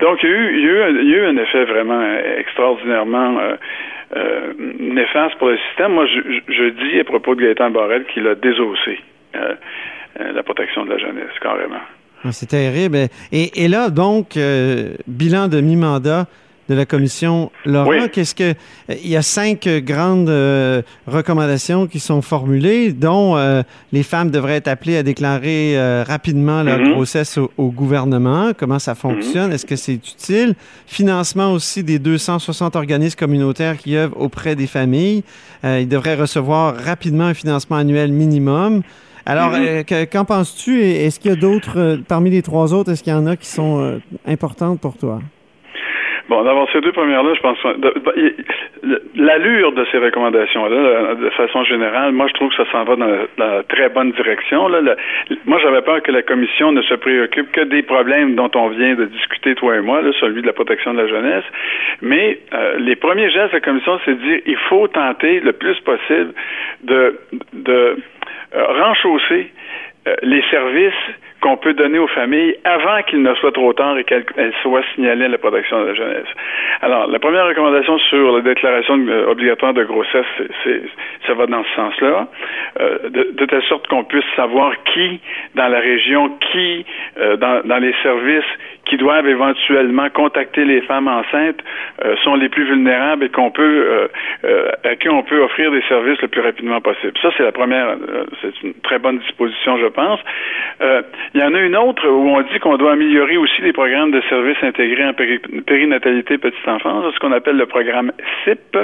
donc 0.00 0.18
il 0.22 0.28
y, 0.28 0.32
a 0.32 0.36
eu, 0.36 0.58
il, 0.58 0.64
y 0.64 0.68
a 0.68 0.72
eu 0.72 0.82
un, 0.82 0.88
il 1.00 1.08
y 1.10 1.14
a 1.14 1.18
eu 1.18 1.24
un 1.26 1.36
effet 1.36 1.64
vraiment 1.64 2.02
extraordinairement 2.38 3.38
euh, 3.38 3.54
euh, 4.16 4.52
néfaste 4.80 5.36
pour 5.38 5.48
le 5.48 5.58
système. 5.68 5.92
Moi, 5.92 6.06
je, 6.06 6.20
je- 6.52 6.70
dis 6.70 6.98
à 7.00 7.04
propos 7.04 7.34
de 7.36 7.42
Gaëtan 7.42 7.70
Barrette 7.70 8.06
qu'il 8.08 8.26
a 8.26 8.34
désossé 8.34 8.98
euh, 9.36 9.54
euh, 10.20 10.32
la 10.32 10.42
protection 10.42 10.84
de 10.86 10.90
la 10.90 10.98
jeunesse, 10.98 11.38
carrément. 11.40 11.82
Ah, 12.24 12.32
C'est 12.32 12.46
terrible. 12.46 12.96
Et, 13.30 13.64
et 13.64 13.68
là, 13.68 13.90
donc, 13.90 14.36
bilan 15.06 15.46
de 15.48 15.60
mi-mandat 15.60 16.24
de 16.68 16.74
la 16.74 16.84
commission 16.84 17.50
Laurent, 17.64 17.88
Oui. 17.90 18.10
qu'est-ce 18.12 18.34
que 18.34 18.54
il 18.88 19.08
y 19.08 19.16
a 19.16 19.22
cinq 19.22 19.68
grandes 19.84 20.28
euh, 20.28 20.82
recommandations 21.06 21.86
qui 21.86 22.00
sont 22.00 22.22
formulées, 22.22 22.92
dont 22.92 23.36
euh, 23.36 23.62
les 23.92 24.02
femmes 24.02 24.30
devraient 24.30 24.56
être 24.56 24.68
appelées 24.68 24.96
à 24.96 25.02
déclarer 25.02 25.76
euh, 25.78 26.04
rapidement 26.06 26.62
leur 26.62 26.78
Mhm. 26.78 26.92
grossesse 26.94 27.38
au, 27.38 27.50
au 27.56 27.68
gouvernement. 27.70 28.52
Comment 28.56 28.78
ça 28.78 28.94
fonctionne? 28.94 29.52
Est-ce 29.52 29.66
que 29.66 29.76
c'est 29.76 29.94
utile? 29.94 30.54
Financement 30.86 31.52
aussi 31.52 31.82
des 31.84 31.98
260 31.98 32.76
organismes 32.76 33.18
communautaires 33.18 33.76
qui 33.78 33.96
œuvrent 33.96 34.20
auprès 34.20 34.56
des 34.56 34.66
familles. 34.66 35.22
Ils 35.64 35.88
devraient 35.88 36.14
recevoir 36.16 36.76
rapidement 36.76 37.24
un 37.24 37.34
financement 37.34 37.76
annuel 37.76 38.12
minimum. 38.12 38.82
Alors, 39.24 39.50
Mhm. 39.50 39.84
que- 39.84 40.04
qu'en 40.04 40.24
penses-tu? 40.24 40.80
Est-ce 40.82 41.18
qu'il 41.18 41.30
y 41.30 41.34
a 41.34 41.36
d'autres, 41.36 41.98
parmi 42.06 42.30
les 42.30 42.42
trois 42.42 42.72
autres, 42.74 42.92
est-ce 42.92 43.02
qu'il 43.02 43.12
y 43.12 43.16
en 43.16 43.26
a 43.26 43.36
qui 43.36 43.48
sont 43.48 44.00
importantes 44.26 44.80
pour 44.80 44.96
toi? 44.96 45.20
Bon, 46.28 46.42
d'abord, 46.42 46.68
ces 46.72 46.80
deux 46.80 46.90
premières-là, 46.92 47.34
je 47.34 47.40
pense 47.40 47.58
que 47.60 47.68
l'allure 49.14 49.72
de 49.72 49.86
ces 49.92 49.98
recommandations-là, 49.98 51.14
de 51.14 51.30
façon 51.30 51.62
générale, 51.62 52.12
moi, 52.12 52.26
je 52.26 52.34
trouve 52.34 52.50
que 52.50 52.56
ça 52.56 52.70
s'en 52.72 52.82
va 52.82 52.96
dans 52.96 53.08
la, 53.38 53.62
très 53.62 53.88
bonne 53.88 54.10
direction. 54.10 54.68
Moi, 55.44 55.58
j'avais 55.62 55.82
peur 55.82 56.02
que 56.02 56.10
la 56.10 56.22
Commission 56.22 56.72
ne 56.72 56.82
se 56.82 56.94
préoccupe 56.94 57.52
que 57.52 57.60
des 57.60 57.82
problèmes 57.82 58.34
dont 58.34 58.50
on 58.56 58.68
vient 58.68 58.94
de 58.94 59.04
discuter, 59.04 59.54
toi 59.54 59.76
et 59.76 59.80
moi, 59.80 60.02
là, 60.02 60.10
celui 60.18 60.42
de 60.42 60.46
la 60.46 60.52
protection 60.52 60.94
de 60.94 61.02
la 61.02 61.06
jeunesse. 61.06 61.44
Mais 62.02 62.40
euh, 62.52 62.76
les 62.78 62.96
premiers 62.96 63.30
gestes 63.30 63.52
de 63.52 63.58
la 63.58 63.60
Commission, 63.60 64.00
c'est 64.04 64.14
de 64.14 64.22
dire 64.22 64.40
il 64.46 64.58
faut 64.68 64.88
tenter 64.88 65.38
le 65.40 65.52
plus 65.52 65.78
possible 65.80 66.32
de, 66.82 67.20
de 67.52 67.96
euh, 68.54 68.64
renchausser 68.82 69.52
euh, 70.08 70.14
les 70.22 70.42
services 70.50 70.94
qu'on 71.46 71.56
peut 71.56 71.74
donner 71.74 72.00
aux 72.00 72.08
familles 72.08 72.56
avant 72.64 73.00
qu'il 73.04 73.22
ne 73.22 73.32
soit 73.36 73.52
trop 73.52 73.72
tard 73.72 73.96
et 73.98 74.02
qu'elles 74.02 74.26
elles 74.36 74.52
soient 74.62 74.82
signalées 74.96 75.26
à 75.26 75.28
la 75.28 75.38
protection 75.38 75.80
de 75.80 75.86
la 75.86 75.94
jeunesse. 75.94 76.26
Alors, 76.82 77.06
la 77.06 77.20
première 77.20 77.46
recommandation 77.46 77.98
sur 77.98 78.32
la 78.36 78.40
déclaration 78.40 78.98
euh, 79.06 79.30
obligatoire 79.30 79.72
de 79.72 79.84
grossesse, 79.84 80.26
c'est- 80.64 80.82
ça 81.24 81.34
va 81.34 81.46
dans 81.46 81.62
ce 81.62 81.74
sens-là, 81.76 82.26
euh, 82.80 82.98
de, 83.10 83.44
telle 83.46 83.62
sorte 83.62 83.86
qu'on 83.86 84.02
puisse 84.02 84.24
savoir 84.34 84.72
qui 84.92 85.20
dans 85.54 85.68
la 85.68 85.78
région, 85.78 86.30
qui 86.50 86.84
euh, 87.20 87.36
dans, 87.36 87.78
les 87.78 87.94
services 88.02 88.52
qui 88.86 88.96
doivent 88.96 89.28
éventuellement 89.28 90.08
contacter 90.10 90.64
les 90.64 90.80
femmes 90.82 91.08
enceintes 91.08 91.60
sont 92.22 92.36
les 92.36 92.48
plus 92.48 92.64
vulnérables 92.64 93.24
et 93.24 93.28
qu'on 93.28 93.50
peut 93.50 94.08
à 94.84 94.94
qui 94.94 95.08
on 95.08 95.22
peut 95.24 95.40
offrir 95.40 95.72
des 95.72 95.82
services 95.88 96.20
le 96.22 96.28
plus 96.28 96.40
rapidement 96.40 96.80
possible. 96.80 97.12
Ça, 97.20 97.30
c'est 97.36 97.42
la 97.42 97.50
première, 97.50 97.96
c'est 98.40 98.62
une 98.62 98.74
très 98.82 99.00
bonne 99.00 99.18
disposition, 99.18 99.76
je 99.78 99.86
pense. 99.86 100.20
Euh, 100.82 101.02
il 101.36 101.42
y 101.42 101.44
en 101.44 101.52
a 101.52 101.60
une 101.60 101.76
autre 101.76 102.08
où 102.08 102.30
on 102.30 102.40
dit 102.40 102.58
qu'on 102.60 102.78
doit 102.78 102.92
améliorer 102.92 103.36
aussi 103.36 103.60
les 103.60 103.74
programmes 103.74 104.10
de 104.10 104.22
services 104.22 104.56
intégrés 104.62 105.04
en 105.04 105.12
péri- 105.12 105.38
périnatalité 105.66 106.38
petite 106.38 106.66
enfance, 106.66 107.12
ce 107.14 107.18
qu'on 107.20 107.32
appelle 107.32 107.58
le 107.58 107.66
programme 107.66 108.10
SIP. 108.44 108.74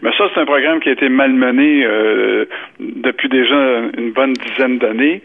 Mais 0.00 0.10
ça, 0.16 0.24
c'est 0.32 0.40
un 0.40 0.44
programme 0.46 0.78
qui 0.78 0.88
a 0.88 0.92
été 0.92 1.08
malmené 1.08 1.84
euh, 1.84 2.44
depuis 2.78 3.28
déjà 3.28 3.56
une 3.98 4.12
bonne 4.12 4.34
dizaine 4.34 4.78
d'années, 4.78 5.20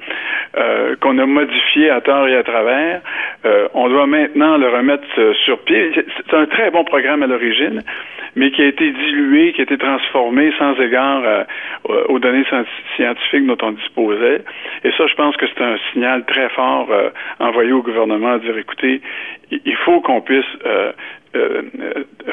euh, 0.57 0.95
qu'on 1.01 1.19
a 1.19 1.25
modifié 1.27 1.91
à 1.91 2.01
tort 2.01 2.27
et 2.27 2.35
à 2.35 2.41
travers. 2.43 3.01
Euh, 3.45 3.67
on 3.75 3.87
doit 3.87 4.07
maintenant 4.07 4.57
le 4.57 4.67
remettre 4.67 5.05
sur 5.45 5.59
pied. 5.59 5.91
C'est 5.93 6.35
un 6.35 6.47
très 6.47 6.71
bon 6.71 6.83
programme 6.83 7.21
à 7.21 7.27
l'origine, 7.27 7.83
mais 8.35 8.49
qui 8.49 8.63
a 8.63 8.65
été 8.65 8.89
dilué, 8.91 9.53
qui 9.53 9.61
a 9.61 9.63
été 9.65 9.77
transformé 9.77 10.51
sans 10.57 10.73
égard 10.81 11.21
aux 12.09 12.19
données 12.19 12.43
scientifiques 12.95 13.45
dont 13.45 13.57
on 13.61 13.71
disposait. 13.71 14.41
Et 14.83 14.91
ça, 14.97 15.05
je 15.07 15.13
pense 15.13 15.37
que 15.37 15.45
c'est 15.47 15.63
un 15.63 15.77
signal 15.91 16.25
très 16.25 16.44
fort 16.49 16.87
euh, 16.91 17.09
envoyé 17.39 17.71
au 17.71 17.81
gouvernement 17.81 18.33
à 18.33 18.39
dire, 18.39 18.57
écoutez, 18.57 19.01
il 19.51 19.75
faut 19.77 20.01
qu'on 20.01 20.21
puisse 20.21 20.45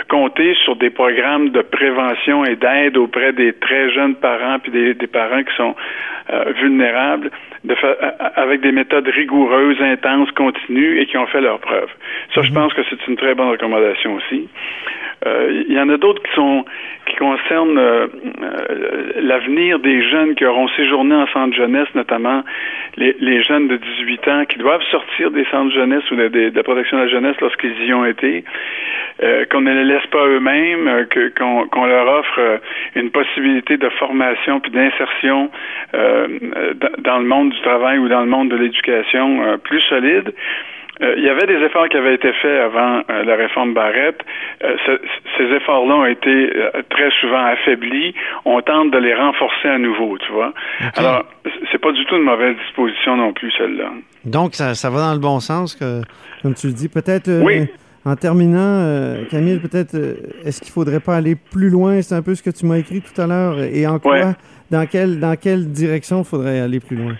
compter 0.08 0.54
sur 0.64 0.76
des 0.76 0.90
programmes 0.90 1.50
de 1.50 1.62
prévention 1.62 2.44
et 2.44 2.56
d'aide 2.56 2.96
auprès 2.96 3.32
des 3.32 3.52
très 3.52 3.90
jeunes 3.90 4.14
parents 4.14 4.58
puis 4.60 4.70
des, 4.70 4.94
des 4.94 5.06
parents 5.06 5.42
qui 5.42 5.54
sont 5.56 5.74
vulnérables 6.60 7.30
de 7.64 7.76
avec 8.36 8.60
des 8.60 8.72
méthodes 8.72 9.08
rigoureuses, 9.08 9.80
intenses, 9.80 10.30
continues 10.32 11.00
et 11.00 11.06
qui 11.06 11.16
ont 11.16 11.26
fait 11.26 11.40
leurs 11.40 11.60
preuves. 11.60 11.90
Ça, 12.34 12.42
je 12.42 12.48
mhm. 12.48 12.54
pense 12.54 12.74
que 12.74 12.82
c'est 12.88 13.06
une 13.06 13.16
très 13.16 13.34
bonne 13.34 13.50
recommandation 13.50 14.14
aussi. 14.14 14.48
Euh, 15.24 15.62
il 15.68 15.72
y 15.72 15.78
en 15.78 15.88
a 15.88 15.96
d'autres 15.98 16.22
qui 16.22 16.34
sont 16.34 16.64
qui 17.06 17.14
concernent 17.16 17.78
euh, 17.78 18.06
euh, 18.42 19.12
l'avenir 19.20 19.78
des 19.78 20.02
jeunes 20.02 20.34
qui 20.34 20.44
auront 20.44 20.66
séjourné 20.68 21.14
en 21.14 21.26
centre 21.28 21.54
jeunesse, 21.54 21.88
notamment 21.94 22.42
les, 22.96 23.14
les, 23.20 23.42
jeunes 23.42 23.68
de 23.68 23.76
18 23.76 24.28
ans 24.28 24.44
qui 24.46 24.58
doivent 24.58 24.82
sortir 24.90 25.30
des 25.30 25.44
centres 25.44 25.72
jeunesse 25.72 26.02
ou 26.10 26.16
de, 26.16 26.28
de, 26.28 26.52
la 26.54 26.62
protection 26.62 26.98
de 26.98 27.01
jeunesse 27.08 27.36
lorsqu'ils 27.40 27.84
y 27.84 27.92
ont 27.92 28.04
été, 28.04 28.44
qu'on 29.50 29.60
ne 29.60 29.72
les 29.72 29.84
laisse 29.84 30.06
pas 30.06 30.26
eux-mêmes, 30.26 31.06
qu'on, 31.36 31.68
qu'on 31.68 31.86
leur 31.86 32.06
offre 32.08 32.60
une 32.96 33.10
possibilité 33.10 33.76
de 33.76 33.88
formation 33.90 34.60
puis 34.60 34.72
d'insertion 34.72 35.50
dans 35.92 37.18
le 37.18 37.24
monde 37.24 37.50
du 37.50 37.60
travail 37.60 37.98
ou 37.98 38.08
dans 38.08 38.20
le 38.20 38.26
monde 38.26 38.50
de 38.50 38.56
l'éducation 38.56 39.58
plus 39.62 39.80
solide. 39.82 40.32
Euh, 41.00 41.14
il 41.16 41.24
y 41.24 41.28
avait 41.28 41.46
des 41.46 41.64
efforts 41.64 41.88
qui 41.88 41.96
avaient 41.96 42.14
été 42.14 42.32
faits 42.34 42.60
avant 42.60 43.02
euh, 43.10 43.24
la 43.24 43.36
réforme 43.36 43.72
Barrette. 43.72 44.20
Euh, 44.62 44.76
ces 45.38 45.44
efforts-là 45.44 45.94
ont 45.94 46.06
été 46.06 46.50
très 46.90 47.10
souvent 47.20 47.44
affaiblis. 47.44 48.14
On 48.44 48.60
tente 48.60 48.90
de 48.90 48.98
les 48.98 49.14
renforcer 49.14 49.68
à 49.68 49.78
nouveau, 49.78 50.18
tu 50.18 50.30
vois. 50.32 50.52
Alors, 50.96 51.24
c'est 51.70 51.80
pas 51.80 51.92
du 51.92 52.04
tout 52.04 52.16
une 52.16 52.24
mauvaise 52.24 52.56
disposition 52.66 53.16
non 53.16 53.32
plus, 53.32 53.50
celle-là. 53.52 53.90
Donc, 54.24 54.54
ça, 54.54 54.74
ça 54.74 54.90
va 54.90 55.00
dans 55.00 55.14
le 55.14 55.20
bon 55.20 55.40
sens, 55.40 55.74
que, 55.74 56.02
comme 56.42 56.54
tu 56.54 56.66
le 56.66 56.74
dis. 56.74 56.88
Peut-être, 56.88 57.30
en 58.04 58.16
terminant, 58.16 59.16
Camille, 59.30 59.60
peut-être, 59.60 59.96
est-ce 60.44 60.60
qu'il 60.60 60.72
faudrait 60.72 61.00
pas 61.00 61.16
aller 61.16 61.36
plus 61.36 61.70
loin? 61.70 62.02
C'est 62.02 62.14
un 62.14 62.22
peu 62.22 62.34
ce 62.34 62.42
que 62.42 62.50
tu 62.50 62.66
m'as 62.66 62.76
écrit 62.76 63.00
tout 63.00 63.18
à 63.20 63.26
l'heure. 63.26 63.58
Et 63.60 63.86
en 63.86 63.98
quoi, 63.98 64.34
dans, 64.70 64.86
quelle, 64.86 65.18
dans 65.18 65.36
quelle 65.36 65.70
direction 65.70 66.20
il 66.20 66.24
faudrait 66.24 66.60
aller 66.60 66.80
plus 66.80 66.96
loin? 66.96 67.14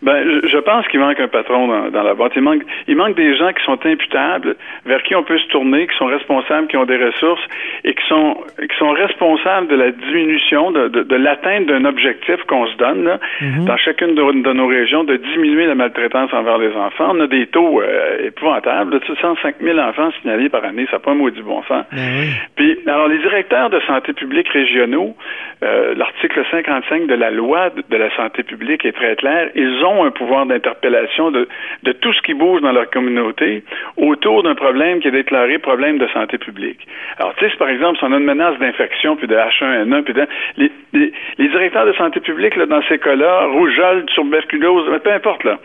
Ben, 0.00 0.40
je 0.46 0.58
pense 0.58 0.86
qu'il 0.88 1.00
manque 1.00 1.18
un 1.18 1.26
patron 1.26 1.66
dans, 1.66 1.90
dans, 1.90 2.02
la 2.04 2.14
boîte. 2.14 2.32
Il 2.36 2.42
manque, 2.42 2.62
il 2.86 2.96
manque 2.96 3.16
des 3.16 3.36
gens 3.36 3.52
qui 3.52 3.64
sont 3.64 3.84
imputables, 3.84 4.54
vers 4.86 5.02
qui 5.02 5.16
on 5.16 5.24
peut 5.24 5.38
se 5.38 5.48
tourner, 5.48 5.88
qui 5.88 5.96
sont 5.96 6.06
responsables, 6.06 6.68
qui 6.68 6.76
ont 6.76 6.84
des 6.84 7.02
ressources 7.04 7.42
et 7.84 7.94
qui 7.94 8.06
sont, 8.06 8.36
qui 8.60 8.76
sont 8.78 8.90
responsables 8.90 9.66
de 9.66 9.74
la 9.74 9.90
diminution, 9.90 10.70
de, 10.70 10.86
de, 10.88 11.02
de 11.02 11.16
l'atteinte 11.16 11.66
d'un 11.66 11.84
objectif 11.84 12.36
qu'on 12.46 12.66
se 12.68 12.76
donne 12.76 13.04
là, 13.04 13.18
mhm. 13.40 13.64
dans 13.64 13.76
chacune 13.76 14.14
de, 14.14 14.22
de, 14.42 14.52
nos 14.52 14.68
régions, 14.68 15.02
de 15.02 15.16
diminuer 15.16 15.66
la 15.66 15.74
maltraitance 15.74 16.32
envers 16.32 16.58
les 16.58 16.74
enfants. 16.76 17.10
On 17.16 17.20
a 17.20 17.26
des 17.26 17.48
taux 17.48 17.82
euh, 17.82 18.26
épouvantables, 18.26 18.92
de 18.92 19.00
105 19.20 19.56
000 19.60 19.78
enfants 19.80 20.10
signalés 20.20 20.48
par 20.48 20.64
année, 20.64 20.86
ça 20.86 20.96
n'a 20.96 20.98
pas 21.00 21.10
un 21.10 21.14
mot 21.14 21.30
du 21.30 21.42
bon 21.42 21.62
sens. 21.64 21.84
Ben 21.90 22.28
Puis, 22.54 22.78
alors, 22.86 23.08
les 23.08 23.18
directeurs 23.18 23.70
de 23.70 23.80
santé 23.80 24.12
publique 24.12 24.48
régionaux, 24.48 25.16
euh, 25.64 25.94
l'article 25.96 26.44
55 26.52 27.06
de 27.06 27.14
la 27.14 27.32
loi 27.32 27.70
de 27.70 27.96
la 27.96 28.14
santé 28.14 28.44
publique 28.44 28.84
est 28.84 28.92
très 28.92 29.16
clair. 29.16 29.50
Ils 29.56 29.84
ont 29.84 29.87
un 30.04 30.10
pouvoir 30.10 30.46
d'interpellation 30.46 31.30
de, 31.30 31.48
de 31.82 31.92
tout 31.92 32.12
ce 32.12 32.22
qui 32.22 32.34
bouge 32.34 32.60
dans 32.60 32.72
leur 32.72 32.90
communauté 32.90 33.62
autour 33.96 34.42
d'un 34.42 34.54
problème 34.54 35.00
qui 35.00 35.08
est 35.08 35.12
déclaré 35.12 35.58
problème 35.58 35.98
de 35.98 36.06
santé 36.08 36.38
publique. 36.38 36.86
Alors, 37.18 37.34
tu 37.36 37.48
sais, 37.48 37.56
par 37.56 37.68
exemple, 37.68 37.98
si 37.98 38.04
on 38.04 38.12
a 38.12 38.18
une 38.18 38.24
menace 38.24 38.58
d'infection, 38.58 39.16
puis 39.16 39.26
de 39.26 39.34
H1N1, 39.34 40.02
puis 40.02 40.14
de, 40.14 40.26
les, 40.56 40.70
les, 40.92 41.48
directeurs 41.48 41.86
de 41.86 41.92
santé 41.94 42.20
publique, 42.20 42.56
là, 42.56 42.66
dans 42.66 42.82
ces 42.88 42.98
cas-là, 42.98 43.46
rougeole, 43.46 44.04
tuberculose, 44.06 44.84
peu 45.02 45.12
importe, 45.12 45.44
là, 45.44 45.58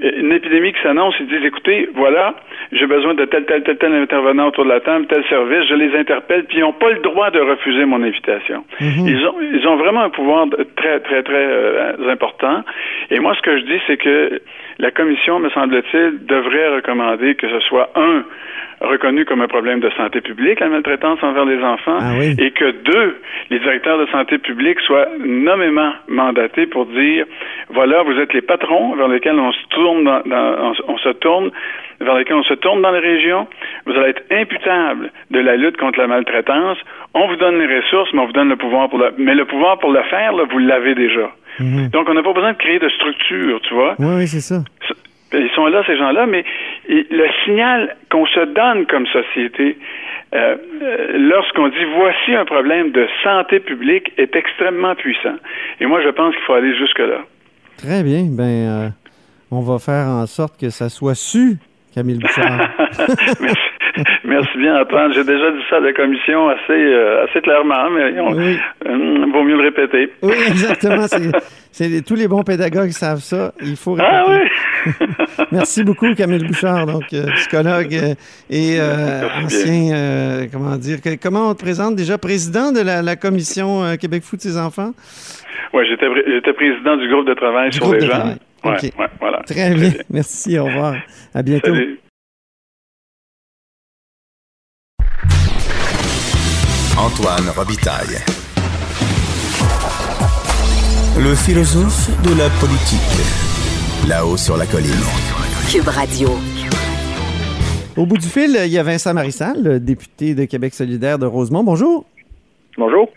une 0.00 0.32
épidémie 0.32 0.72
qui 0.72 0.82
s'annonce, 0.82 1.14
ils 1.20 1.26
disent, 1.26 1.44
écoutez, 1.44 1.88
voilà, 1.94 2.34
j'ai 2.72 2.86
besoin 2.86 3.14
de 3.14 3.24
tel, 3.24 3.44
tel, 3.44 3.62
tel, 3.62 3.76
tel 3.76 3.94
intervenant 3.94 4.48
autour 4.48 4.64
de 4.64 4.70
la 4.70 4.80
table, 4.80 5.06
tel 5.06 5.24
service, 5.28 5.68
je 5.68 5.74
les 5.74 5.96
interpelle, 5.96 6.44
puis 6.44 6.58
ils 6.58 6.60
n'ont 6.60 6.72
pas 6.72 6.90
le 6.90 7.00
droit 7.00 7.30
de 7.30 7.40
refuser 7.40 7.84
mon 7.84 8.02
invitation. 8.02 8.64
Mhm. 8.80 9.06
Ils, 9.06 9.26
ont, 9.26 9.36
ils 9.40 9.66
ont 9.68 9.76
vraiment 9.76 10.02
un 10.02 10.10
pouvoir 10.10 10.46
très, 10.76 11.00
très, 11.00 11.22
très 11.22 11.34
euh, 11.34 12.10
important. 12.10 12.62
Et 13.10 13.20
moi, 13.20 13.34
ce 13.34 13.42
que 13.42 13.58
je 13.58 13.63
dis, 13.64 13.80
c'est 13.86 13.96
que 13.96 14.40
la 14.78 14.90
commission, 14.90 15.38
me 15.38 15.50
semble-t-il, 15.50 16.26
devrait 16.26 16.76
recommander 16.76 17.34
que 17.34 17.48
ce 17.48 17.60
soit 17.60 17.90
un 17.94 18.24
reconnu 18.80 19.24
comme 19.24 19.40
un 19.40 19.48
problème 19.48 19.80
de 19.80 19.90
santé 19.90 20.20
publique, 20.20 20.60
la 20.60 20.68
maltraitance 20.68 21.22
envers 21.22 21.44
les 21.44 21.62
enfants, 21.62 21.98
ah 22.00 22.12
et 22.38 22.50
que 22.50 22.70
deux, 22.70 23.16
les 23.50 23.58
directeurs 23.58 23.98
de 23.98 24.06
santé 24.06 24.38
publique 24.38 24.80
soient 24.80 25.06
nommément 25.24 25.92
mandatés 26.08 26.66
pour 26.66 26.86
dire 26.86 27.26
voilà, 27.70 28.02
vous 28.02 28.18
êtes 28.18 28.32
les 28.32 28.42
patrons 28.42 28.94
vers 28.96 29.08
lesquels 29.08 29.38
on 29.38 29.52
se 29.52 29.66
tourne 29.70 30.04
dans, 30.04 30.22
on, 30.88 30.98
se 30.98 31.08
tourne 31.10 31.50
vers 32.00 32.14
lesquels 32.14 32.36
on 32.36 32.42
se 32.42 32.54
tourne 32.54 32.82
dans 32.82 32.90
les 32.90 33.00
régions, 33.00 33.46
vous 33.86 33.92
allez 33.92 34.10
être 34.10 34.24
imputable 34.30 35.10
de 35.30 35.40
la 35.40 35.56
lutte 35.56 35.76
contre 35.76 35.98
la 35.98 36.06
maltraitance. 36.06 36.78
On 37.14 37.28
vous 37.28 37.36
donne 37.36 37.58
les 37.58 37.76
ressources, 37.80 38.12
mais 38.12 38.20
on 38.20 38.26
vous 38.26 38.32
donne 38.32 38.48
le 38.48 38.56
pouvoir 38.56 38.88
pour 38.88 38.98
le, 38.98 39.14
mais 39.18 39.34
le 39.34 39.44
pouvoir 39.44 39.78
pour 39.78 39.92
le 39.92 40.02
faire, 40.02 40.32
là, 40.32 40.44
vous 40.50 40.58
l'avez 40.58 40.94
déjà. 40.94 41.30
Mhm. 41.60 41.88
Donc, 41.88 42.08
on 42.08 42.14
n'a 42.14 42.22
pas 42.22 42.32
besoin 42.32 42.52
de 42.52 42.58
créer 42.58 42.78
de 42.78 42.88
structure, 42.88 43.60
tu 43.62 43.74
vois. 43.74 43.94
Oui, 43.98 44.14
oui, 44.18 44.26
c'est 44.26 44.40
ça. 44.40 44.62
Ils 45.32 45.50
sont 45.54 45.66
là, 45.66 45.82
ces 45.86 45.96
gens-là, 45.96 46.26
mais 46.26 46.44
le 46.88 47.26
signal 47.44 47.96
qu'on 48.10 48.26
se 48.26 48.40
donne 48.54 48.86
comme 48.86 49.06
société, 49.06 49.78
euh, 50.34 50.56
euh, 50.82 51.18
lorsqu'on 51.18 51.68
dit 51.68 51.84
voici 51.96 52.34
un 52.34 52.44
problème 52.44 52.92
de 52.92 53.06
santé 53.22 53.60
publique, 53.60 54.12
est 54.16 54.34
extrêmement 54.36 54.94
puissant. 54.94 55.36
Et 55.80 55.86
moi, 55.86 56.02
je 56.02 56.08
pense 56.10 56.34
qu'il 56.34 56.44
faut 56.44 56.54
aller 56.54 56.76
jusque-là. 56.76 57.20
Très 57.76 58.02
bien. 58.02 58.26
Ben, 58.30 58.42
euh, 58.44 58.88
on 59.50 59.60
va 59.60 59.78
faire 59.78 60.06
en 60.06 60.26
sorte 60.26 60.60
que 60.60 60.70
ça 60.70 60.88
soit 60.88 61.14
su, 61.14 61.56
Camille 61.94 62.18
Bouchard. 62.18 62.68
Merci. 63.40 63.73
Merci 64.24 64.58
bien, 64.58 64.80
Antoine. 64.80 65.12
J'ai 65.12 65.24
déjà 65.24 65.50
dit 65.50 65.62
ça 65.70 65.76
à 65.76 65.80
la 65.80 65.92
commission 65.92 66.48
assez, 66.48 66.72
euh, 66.72 67.24
assez 67.24 67.40
clairement, 67.40 67.90
mais 67.90 68.12
il 68.12 68.18
euh, 68.18 69.26
vaut 69.32 69.44
mieux 69.44 69.56
le 69.56 69.62
répéter. 69.62 70.12
Oui, 70.22 70.34
exactement. 70.48 71.06
C'est, 71.70 72.04
tous 72.04 72.14
les 72.14 72.28
bons 72.28 72.44
pédagogues 72.44 72.90
savent 72.90 73.18
ça. 73.18 73.52
Il 73.60 73.76
faut 73.76 73.96
ah 73.98 74.22
répéter. 74.22 74.50
Ah 74.86 75.06
oui! 75.08 75.44
Merci 75.52 75.82
beaucoup, 75.82 76.14
Camille 76.14 76.44
Bouchard, 76.44 76.86
donc 76.86 77.02
euh, 77.12 77.26
psychologue 77.34 77.92
et 78.48 78.78
ancien, 79.42 80.46
comment 80.52 80.76
dire, 80.76 80.98
comment 81.20 81.50
on 81.50 81.54
te 81.54 81.62
présente 81.64 81.96
déjà? 81.96 82.16
Président 82.16 82.70
de 82.70 82.80
la, 82.80 83.16
commission 83.16 83.96
Québec 84.00 84.22
Foot 84.22 84.40
ses 84.40 84.56
enfants? 84.56 84.92
Oui, 85.72 85.84
j'étais, 85.88 86.06
j'étais 86.28 86.52
président 86.52 86.96
du 86.96 87.08
groupe 87.08 87.26
de 87.26 87.34
travail 87.34 87.72
sur 87.72 87.92
les 87.92 88.00
gens. 88.00 88.36
Ouais, 88.64 89.08
voilà. 89.20 89.40
Très 89.40 89.74
bien. 89.74 89.90
Merci. 90.10 90.58
Au 90.58 90.64
revoir. 90.66 90.94
À 91.34 91.42
bientôt. 91.42 91.74
Antoine 96.96 97.50
Robitaille. 97.56 98.18
Le 101.18 101.34
philosophe 101.34 102.08
de 102.22 102.38
la 102.38 102.48
politique. 102.60 104.08
Là-haut 104.08 104.36
sur 104.36 104.56
la 104.56 104.64
colline. 104.64 104.92
Cube 105.68 105.88
Radio. 105.88 106.28
Au 107.96 108.06
bout 108.06 108.16
du 108.16 108.28
fil, 108.28 108.56
il 108.64 108.70
y 108.70 108.78
a 108.78 108.84
Vincent 108.84 109.12
Marissal, 109.12 109.60
le 109.60 109.80
député 109.80 110.36
de 110.36 110.44
Québec 110.44 110.72
solidaire 110.72 111.18
de 111.18 111.26
Rosemont. 111.26 111.64
Bonjour. 111.64 112.04
Bonjour. 112.78 113.08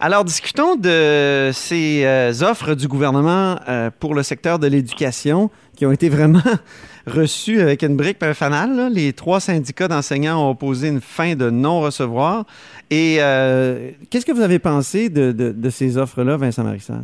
Alors, 0.00 0.24
discutons 0.24 0.74
de 0.74 1.50
ces 1.52 2.04
euh, 2.04 2.32
offres 2.42 2.74
du 2.74 2.88
gouvernement 2.88 3.60
euh, 3.68 3.90
pour 3.96 4.16
le 4.16 4.24
secteur 4.24 4.58
de 4.58 4.66
l'éducation 4.66 5.50
qui 5.76 5.86
ont 5.86 5.92
été 5.92 6.08
vraiment 6.08 6.42
reçues 7.06 7.60
avec 7.60 7.82
une 7.82 7.96
brique 7.96 8.18
et 8.22 8.26
un 8.26 8.34
fanal. 8.34 8.92
Les 8.92 9.12
trois 9.12 9.40
syndicats 9.40 9.88
d'enseignants 9.88 10.46
ont 10.46 10.50
opposé 10.50 10.88
une 10.88 11.00
fin 11.00 11.34
de 11.34 11.50
non-recevoir. 11.50 12.44
Et 12.90 13.16
euh, 13.20 13.90
qu'est-ce 14.10 14.26
que 14.26 14.32
vous 14.32 14.42
avez 14.42 14.58
pensé 14.58 15.08
de, 15.08 15.70
ces 15.70 15.98
offres-là, 15.98 16.36
Vincent 16.36 16.64
Marissal? 16.64 17.02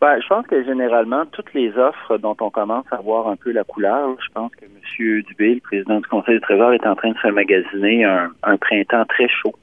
Ben, 0.00 0.20
je 0.22 0.28
pense 0.28 0.46
que 0.46 0.62
généralement, 0.64 1.26
toutes 1.26 1.52
les 1.54 1.76
offres 1.76 2.18
dont 2.18 2.36
on 2.40 2.50
commence 2.50 2.86
à 2.92 2.96
voir 2.96 3.28
un 3.28 3.36
peu 3.36 3.50
la 3.50 3.64
couleur, 3.64 4.16
je 4.24 4.32
pense 4.32 4.52
que 4.54 4.64
M. 4.64 5.22
Dubé, 5.22 5.54
le 5.54 5.60
président 5.60 5.98
du 5.98 6.06
Conseil 6.06 6.36
du 6.36 6.40
Trésor, 6.40 6.72
est 6.72 6.86
en 6.86 6.94
train 6.94 7.10
de 7.10 7.18
se 7.18 7.28
magasiner 7.28 8.04
un 8.04 8.56
printemps 8.58 9.04
très 9.06 9.28
chaud 9.28 9.54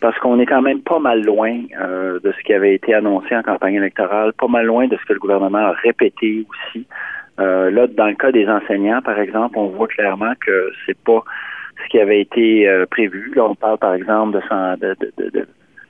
parce 0.00 0.18
qu'on 0.18 0.38
est 0.38 0.46
quand 0.46 0.62
même 0.62 0.82
pas 0.82 0.98
mal 0.98 1.24
loin 1.24 1.58
euh, 1.80 2.20
de 2.20 2.32
ce 2.32 2.42
qui 2.44 2.52
avait 2.52 2.74
été 2.74 2.94
annoncé 2.94 3.34
en 3.34 3.42
campagne 3.42 3.74
électorale, 3.74 4.32
pas 4.34 4.48
mal 4.48 4.66
loin 4.66 4.86
de 4.86 4.96
ce 4.96 5.04
que 5.04 5.14
le 5.14 5.18
gouvernement 5.18 5.58
a 5.58 5.72
répété 5.72 6.46
aussi. 6.48 6.86
Euh, 7.38 7.70
là, 7.70 7.86
dans 7.86 8.06
le 8.06 8.14
cas 8.14 8.32
des 8.32 8.48
enseignants, 8.48 9.02
par 9.02 9.18
exemple, 9.18 9.58
on 9.58 9.66
voit 9.66 9.88
clairement 9.88 10.32
que 10.44 10.72
c'est 10.84 10.98
pas 10.98 11.22
ce 11.82 11.88
qui 11.90 11.98
avait 11.98 12.20
été 12.20 12.68
euh, 12.68 12.86
prévu. 12.86 13.32
Là, 13.34 13.44
on 13.44 13.54
parle 13.54 13.78
par 13.78 13.94
exemple 13.94 14.40
de, 14.80 14.96
de, 15.00 15.30
de, 15.30 15.46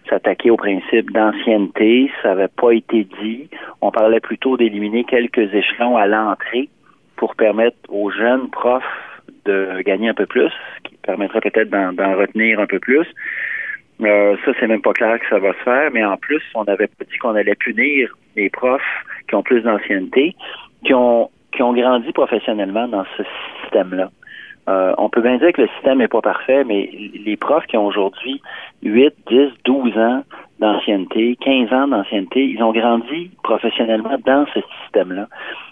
s'attaquer 0.09 0.50
au 0.50 0.56
principe 0.56 1.11
d'ancienneté, 1.11 2.11
ça 2.22 2.28
n'avait 2.28 2.48
pas 2.48 2.72
été 2.72 3.06
dit. 3.22 3.48
On 3.80 3.90
parlait 3.90 4.20
plutôt 4.20 4.56
d'éliminer 4.56 5.04
quelques 5.04 5.52
échelons 5.52 5.96
à 5.96 6.06
l'entrée 6.06 6.68
pour 7.16 7.35
permettre 7.35 7.76
aux 7.88 8.11
jeunes 8.11 8.48
profs 8.50 8.85
de 9.44 9.80
gagner 9.82 10.09
un 10.09 10.14
peu 10.14 10.26
plus, 10.26 10.50
ce 10.50 10.88
qui 10.88 10.96
permettra 10.96 11.40
peut-être 11.40 11.70
d'en, 11.70 12.16
retenir 12.16 12.61
un 12.61 12.66
peu 12.66 12.78
plus. 12.78 13.06
Euh, 14.02 14.37
ça, 14.44 14.52
c'est 14.61 14.66
même 14.66 14.82
pas 14.82 14.92
clair 14.92 15.18
que 15.18 15.28
ça 15.28 15.38
va 15.38 15.52
se 15.54 15.62
faire, 15.64 15.90
mais 15.92 16.04
en 16.04 16.16
plus, 16.16 16.42
on 16.54 16.64
avait 16.64 16.88
pas 16.88 17.04
dit 17.11 17.16
qu'on 17.18 17.35
allait 17.35 17.54
punir 17.54 18.14
les 18.37 18.50
profs 18.50 18.82
qui 19.28 19.35
ont 19.35 19.42
plus 19.42 19.62
d'ancienneté, 19.62 20.37
qui 20.85 20.92
ont 20.92 21.30
qui 21.56 21.62
ont 21.62 21.72
grandi 21.72 22.12
professionnellement 22.12 22.86
dans 22.86 23.04
ce 23.16 23.22
système-là. 23.62 24.10
Euh, 24.68 24.94
on 24.98 25.08
peut 25.08 25.20
bien 25.20 25.38
dire 25.38 25.52
que 25.52 25.62
le 25.62 25.68
système 25.76 25.98
n'est 25.98 26.08
pas 26.08 26.20
parfait, 26.20 26.64
mais 26.64 26.90
les 27.24 27.36
profs 27.36 27.66
qui 27.66 27.76
ont 27.76 27.86
aujourd'hui 27.86 28.42
8, 28.82 29.14
10, 29.28 29.50
12 29.64 29.96
ans 29.96 30.24
d'ancienneté, 30.58 31.36
15 31.40 31.72
ans 31.72 31.88
d'ancienneté, 31.88 32.44
ils 32.44 32.62
ont 32.62 32.72
grandi 32.72 33.30
professionnellement 33.44 34.16
dans 34.24 34.44
ce 34.54 34.60
système-là. 34.82 35.28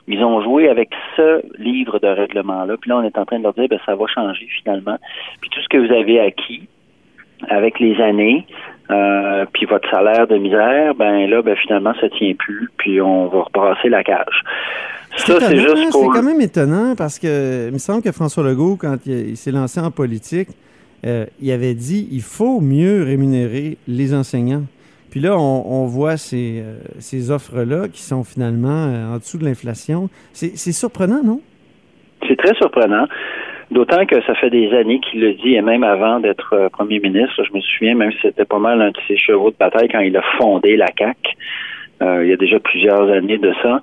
Ils 0.07 0.23
ont 0.23 0.43
joué 0.43 0.69
avec 0.69 0.91
ce 1.17 1.43
livre 1.59 1.99
de 1.99 2.07
règlement-là. 2.07 2.77
Puis 2.81 2.91
là, 2.91 2.99
on 2.99 3.03
est 3.03 3.19
en 3.19 3.25
train 3.25 3.39
de 3.39 3.43
leur 3.43 3.55
dire, 3.55 3.67
ben, 3.69 3.81
ça 3.85 3.97
va 3.97 4.07
changer 4.07 4.47
finalement. 4.63 4.99
Puis 5.41 5.51
tout 5.51 5.61
ce 5.61 5.69
que 5.69 5.79
vous 5.79 5.93
avez 5.93 6.21
acquis 6.21 6.69
avec 7.49 7.79
les 7.81 8.01
années, 8.01 8.47
euh, 8.91 9.45
puis 9.53 9.67
votre 9.67 9.89
salaire 9.91 10.27
de 10.27 10.37
misère, 10.37 10.95
ben 10.95 11.27
là, 11.29 11.43
ben 11.43 11.57
finalement, 11.57 11.95
ça 12.01 12.09
tient 12.11 12.35
plus, 12.35 12.71
puis 12.77 13.01
on 13.01 13.29
va 13.29 13.43
rebrasser 13.43 13.89
la 13.89 14.03
cage. 14.03 14.43
Ça, 15.17 15.39
c'est 15.41 15.57
étonnant, 15.57 15.77
juste 15.77 15.77
hein, 15.77 15.89
pour... 15.93 16.03
C'est 16.03 16.21
quand 16.21 16.27
même 16.27 16.41
étonnant 16.41 16.95
parce 16.97 17.19
que 17.19 17.69
il 17.69 17.73
me 17.73 17.79
semble 17.79 18.03
que 18.03 18.13
François 18.13 18.43
Legault, 18.45 18.77
quand 18.77 18.97
il, 19.07 19.31
il 19.31 19.37
s'est 19.37 19.53
lancé 19.53 19.81
en 19.81 19.91
politique, 19.91 20.49
euh, 21.07 21.27
il 21.41 21.53
avait 21.53 21.75
dit 21.75 22.09
il 22.11 22.23
faut 22.23 22.61
mieux 22.61 23.03
rémunérer 23.05 23.79
les 23.87 24.15
enseignants. 24.15 24.65
Puis 25.11 25.21
là, 25.21 25.39
on, 25.39 25.65
on 25.67 25.87
voit 25.87 26.17
ces, 26.17 26.61
euh, 26.65 26.79
ces 26.99 27.31
offres-là 27.31 27.87
qui 27.89 28.03
sont 28.03 28.25
finalement 28.25 29.13
en 29.15 29.19
dessous 29.19 29.39
de 29.39 29.45
l'inflation. 29.45 30.09
C'est 30.33 30.57
surprenant, 30.57 31.23
non? 31.23 31.41
C'est 32.27 32.37
très 32.37 32.55
surprenant. 32.57 33.07
D'autant 33.71 34.07
que 34.07 34.21
ça 34.23 34.35
fait 34.35 34.51
des 34.51 34.73
années 34.73 35.01
qu'il 35.01 35.21
le 35.21 35.33
dit, 35.35 35.55
et 35.55 35.63
même 35.63 35.85
avant 35.85 36.21
d'être 36.21 36.53
euh, 36.55 36.69
premier 36.69 37.01
ministre, 37.01 37.43
je 37.45 37.53
me 37.55 37.61
souviens, 37.61 37.95
même 37.95 38.13
si 38.13 38.19
c'était 38.23 38.45
pas 38.45 38.59
mal 38.59 38.81
un 38.81 38.91
de 38.91 38.99
ses 39.09 39.17
chevaux 39.17 39.51
de 39.51 39.57
bataille 39.57 39.89
quand 39.89 40.01
il 40.01 40.17
a 40.17 40.23
fondé 40.39 40.77
la 40.77 40.87
CAC. 40.89 41.17
il 42.01 42.29
y 42.29 42.33
a 42.33 42.37
déjà 42.37 42.59
plusieurs 42.61 43.11
années 43.11 43.39
de 43.39 43.53
ça. 43.63 43.81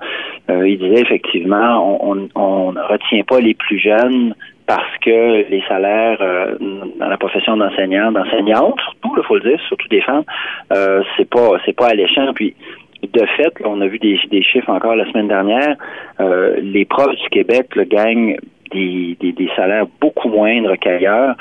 Euh, 0.50 0.68
il 0.68 0.78
disait 0.78 1.02
effectivement, 1.02 2.00
on, 2.04 2.12
on, 2.12 2.30
on 2.36 2.72
ne 2.74 2.82
retient 2.82 3.24
pas 3.24 3.40
les 3.40 3.54
plus 3.54 3.80
jeunes 3.80 4.36
parce 4.68 4.98
que 5.04 5.50
les 5.50 5.62
salaires 5.68 6.20
euh, 6.22 6.56
dans 7.00 7.08
la 7.08 7.18
profession 7.18 7.58
d'enseignant, 7.58 8.12
d'enseignante, 8.12 8.80
surtout, 8.80 9.14
il 9.18 9.24
faut 9.24 9.36
le 9.36 9.42
dire, 9.42 9.60
surtout 9.68 9.88
des 9.90 10.02
femmes, 10.02 10.24
euh, 10.72 11.04
c'est 11.18 11.30
pas 11.30 11.58
c'est 11.66 11.76
pas 11.76 11.88
alléchant. 11.88 12.32
Puis 12.34 12.56
de 13.04 13.26
fait, 13.38 13.60
là, 13.60 13.66
on 13.68 13.82
a 13.82 13.88
vu 13.88 14.00
des, 14.00 14.18
des 14.30 14.44
chiffres 14.44 14.70
encore 14.70 14.96
la 14.96 15.06
semaine 15.12 15.28
dernière. 15.28 15.76
euh, 16.20 16.56
les 16.62 16.86
profs 16.86 17.16
du 17.16 17.30
Québec 17.30 17.76
là, 17.76 17.84
gagnent 17.86 18.38
des, 18.72 19.18
des, 19.20 19.32
des 19.32 19.50
salaires 19.56 19.86
beaucoup 20.00 20.30
moindres 20.30 20.76
qu'ailleurs. 20.80 21.36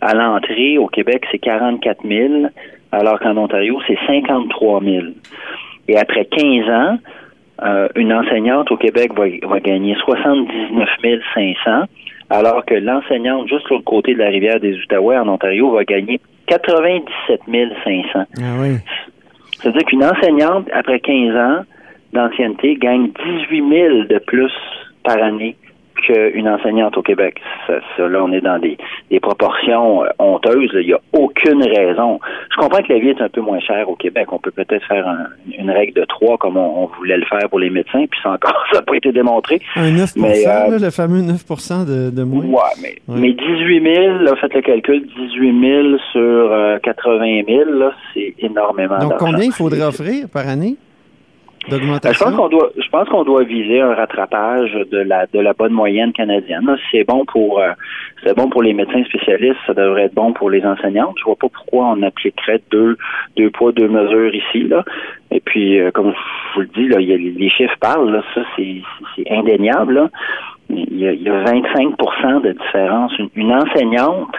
À 0.00 0.14
l'entrée, 0.14 0.78
au 0.78 0.86
Québec, 0.86 1.24
c'est 1.30 1.38
44 1.38 2.06
000, 2.06 2.46
alors 2.92 3.18
qu'en 3.20 3.36
Ontario, 3.36 3.78
c'est 3.86 3.98
53 4.06 4.82
000. 4.82 5.06
Et 5.88 5.96
après 5.96 6.24
15 6.24 6.68
ans, 6.70 6.98
euh, 7.62 7.88
une 7.96 8.12
enseignante 8.12 8.70
au 8.70 8.76
Québec 8.76 9.12
va, 9.16 9.24
va 9.48 9.60
gagner 9.60 9.94
79 10.04 10.88
500, 11.34 11.84
alors 12.28 12.64
que 12.64 12.74
l'enseignante 12.74 13.48
juste 13.48 13.68
l'autre 13.70 13.84
côté 13.84 14.14
de 14.14 14.18
la 14.18 14.28
rivière 14.28 14.60
des 14.60 14.74
Outaouais 14.74 15.16
en 15.16 15.28
Ontario 15.28 15.70
va 15.70 15.84
gagner 15.84 16.20
97 16.48 17.40
500. 17.84 18.08
Ah 18.14 18.24
oui. 18.60 18.76
C'est-à-dire 19.52 19.84
qu'une 19.84 20.04
enseignante, 20.04 20.68
après 20.72 21.00
15 21.00 21.36
ans 21.36 21.64
d'ancienneté, 22.12 22.76
gagne 22.76 23.10
18 23.48 23.68
000 23.68 23.94
de 24.04 24.18
plus 24.18 24.52
par 25.02 25.22
année 25.22 25.56
qu'une 26.06 26.48
enseignante 26.48 26.96
au 26.96 27.02
Québec. 27.02 27.40
Ça, 27.66 27.74
ça, 27.96 28.08
là, 28.08 28.22
on 28.22 28.32
est 28.32 28.40
dans 28.40 28.58
des, 28.58 28.76
des 29.10 29.20
proportions 29.20 30.04
euh, 30.04 30.08
honteuses. 30.18 30.72
là. 30.72 30.80
Il 30.80 30.86
n'y 30.88 30.92
a 30.92 31.00
aucune 31.12 31.62
raison. 31.62 32.20
Je 32.52 32.56
comprends 32.60 32.82
que 32.82 32.92
la 32.92 32.98
vie 32.98 33.08
est 33.10 33.20
un 33.20 33.28
peu 33.28 33.40
moins 33.40 33.60
chère 33.60 33.88
au 33.88 33.96
Québec. 33.96 34.26
On 34.32 34.38
peut 34.38 34.50
peut-être 34.50 34.84
faire 34.86 35.06
un- 35.08 35.26
une 35.58 35.70
règle 35.70 35.94
de 36.00 36.04
trois 36.04 36.36
comme 36.38 36.56
on, 36.56 36.84
on 36.84 36.86
voulait 36.98 37.16
le 37.16 37.24
faire 37.26 37.48
pour 37.48 37.58
les 37.58 37.70
médecins, 37.70 38.04
puis 38.10 38.20
ça 38.22 38.30
encore, 38.30 38.64
ça 38.72 38.78
n'a 38.78 38.84
pas 38.84 38.96
été 38.96 39.12
démontré. 39.12 39.60
Un 39.76 39.90
9 39.90 40.12
Mais, 40.16 40.46
euh, 40.46 40.70
là, 40.70 40.78
le 40.78 40.90
fameux 40.90 41.20
9 41.22 41.44
de, 41.86 42.10
de 42.10 42.22
moins. 42.22 42.44
Ouais, 42.44 42.60
mais, 42.82 42.94
Ouais. 43.08 43.20
mais 43.20 43.32
18 43.32 43.94
000, 43.94 44.18
là, 44.22 44.32
faites 44.40 44.54
le 44.54 44.60
calcul, 44.62 45.06
18 45.06 45.60
000 45.60 45.96
sur 46.12 46.20
euh, 46.20 46.78
80 46.82 47.42
000, 47.46 47.70
là, 47.78 47.92
c'est 48.14 48.34
énormément 48.38 48.98
Donc, 48.98 49.16
combien 49.18 49.44
il 49.44 49.52
faudrait 49.52 49.82
offrir 49.84 50.26
par 50.32 50.48
année? 50.48 50.76
Je 51.68 52.18
pense 52.18 52.34
qu'on 52.36 53.24
doit, 53.24 53.24
doit 53.24 53.44
viser 53.44 53.80
un 53.80 53.94
rattrapage 53.94 54.72
de 54.72 54.98
la 54.98 55.26
de 55.26 55.40
la 55.40 55.52
bonne 55.52 55.72
moyenne 55.72 56.12
canadienne. 56.12 56.64
C'est 56.90 57.04
bon 57.04 57.24
pour, 57.24 57.60
euh, 57.60 57.72
c'est 58.24 58.36
bon 58.36 58.48
pour 58.48 58.62
les 58.62 58.72
médecins 58.72 59.02
spécialistes, 59.04 59.58
ça 59.66 59.74
devrait 59.74 60.04
être 60.04 60.14
bon 60.14 60.32
pour 60.32 60.50
les 60.50 60.64
enseignantes. 60.64 61.16
Je 61.18 61.24
vois 61.24 61.36
pas 61.36 61.48
pourquoi 61.48 61.86
on 61.86 62.02
appliquerait 62.02 62.60
deux 62.70 62.96
deux 63.36 63.50
poids 63.50 63.72
deux 63.72 63.88
mesures 63.88 64.34
ici 64.34 64.64
là. 64.64 64.84
Et 65.30 65.40
puis, 65.40 65.80
euh, 65.80 65.90
comme 65.90 66.12
je 66.12 66.54
vous 66.54 66.60
le 66.60 66.68
dis 66.68 66.88
là, 66.88 66.98
les 66.98 67.50
chiffres 67.50 67.76
parlent 67.80 68.12
là, 68.12 68.22
ça 68.34 68.42
c'est 68.56 68.82
indéniable. 69.30 70.10
Il 70.68 70.98
y 70.98 71.06
a, 71.06 71.12
y 71.12 71.28
a 71.28 71.44
25% 71.44 72.42
de 72.42 72.52
différence. 72.52 73.16
Une, 73.18 73.28
une 73.36 73.52
enseignante, 73.52 74.34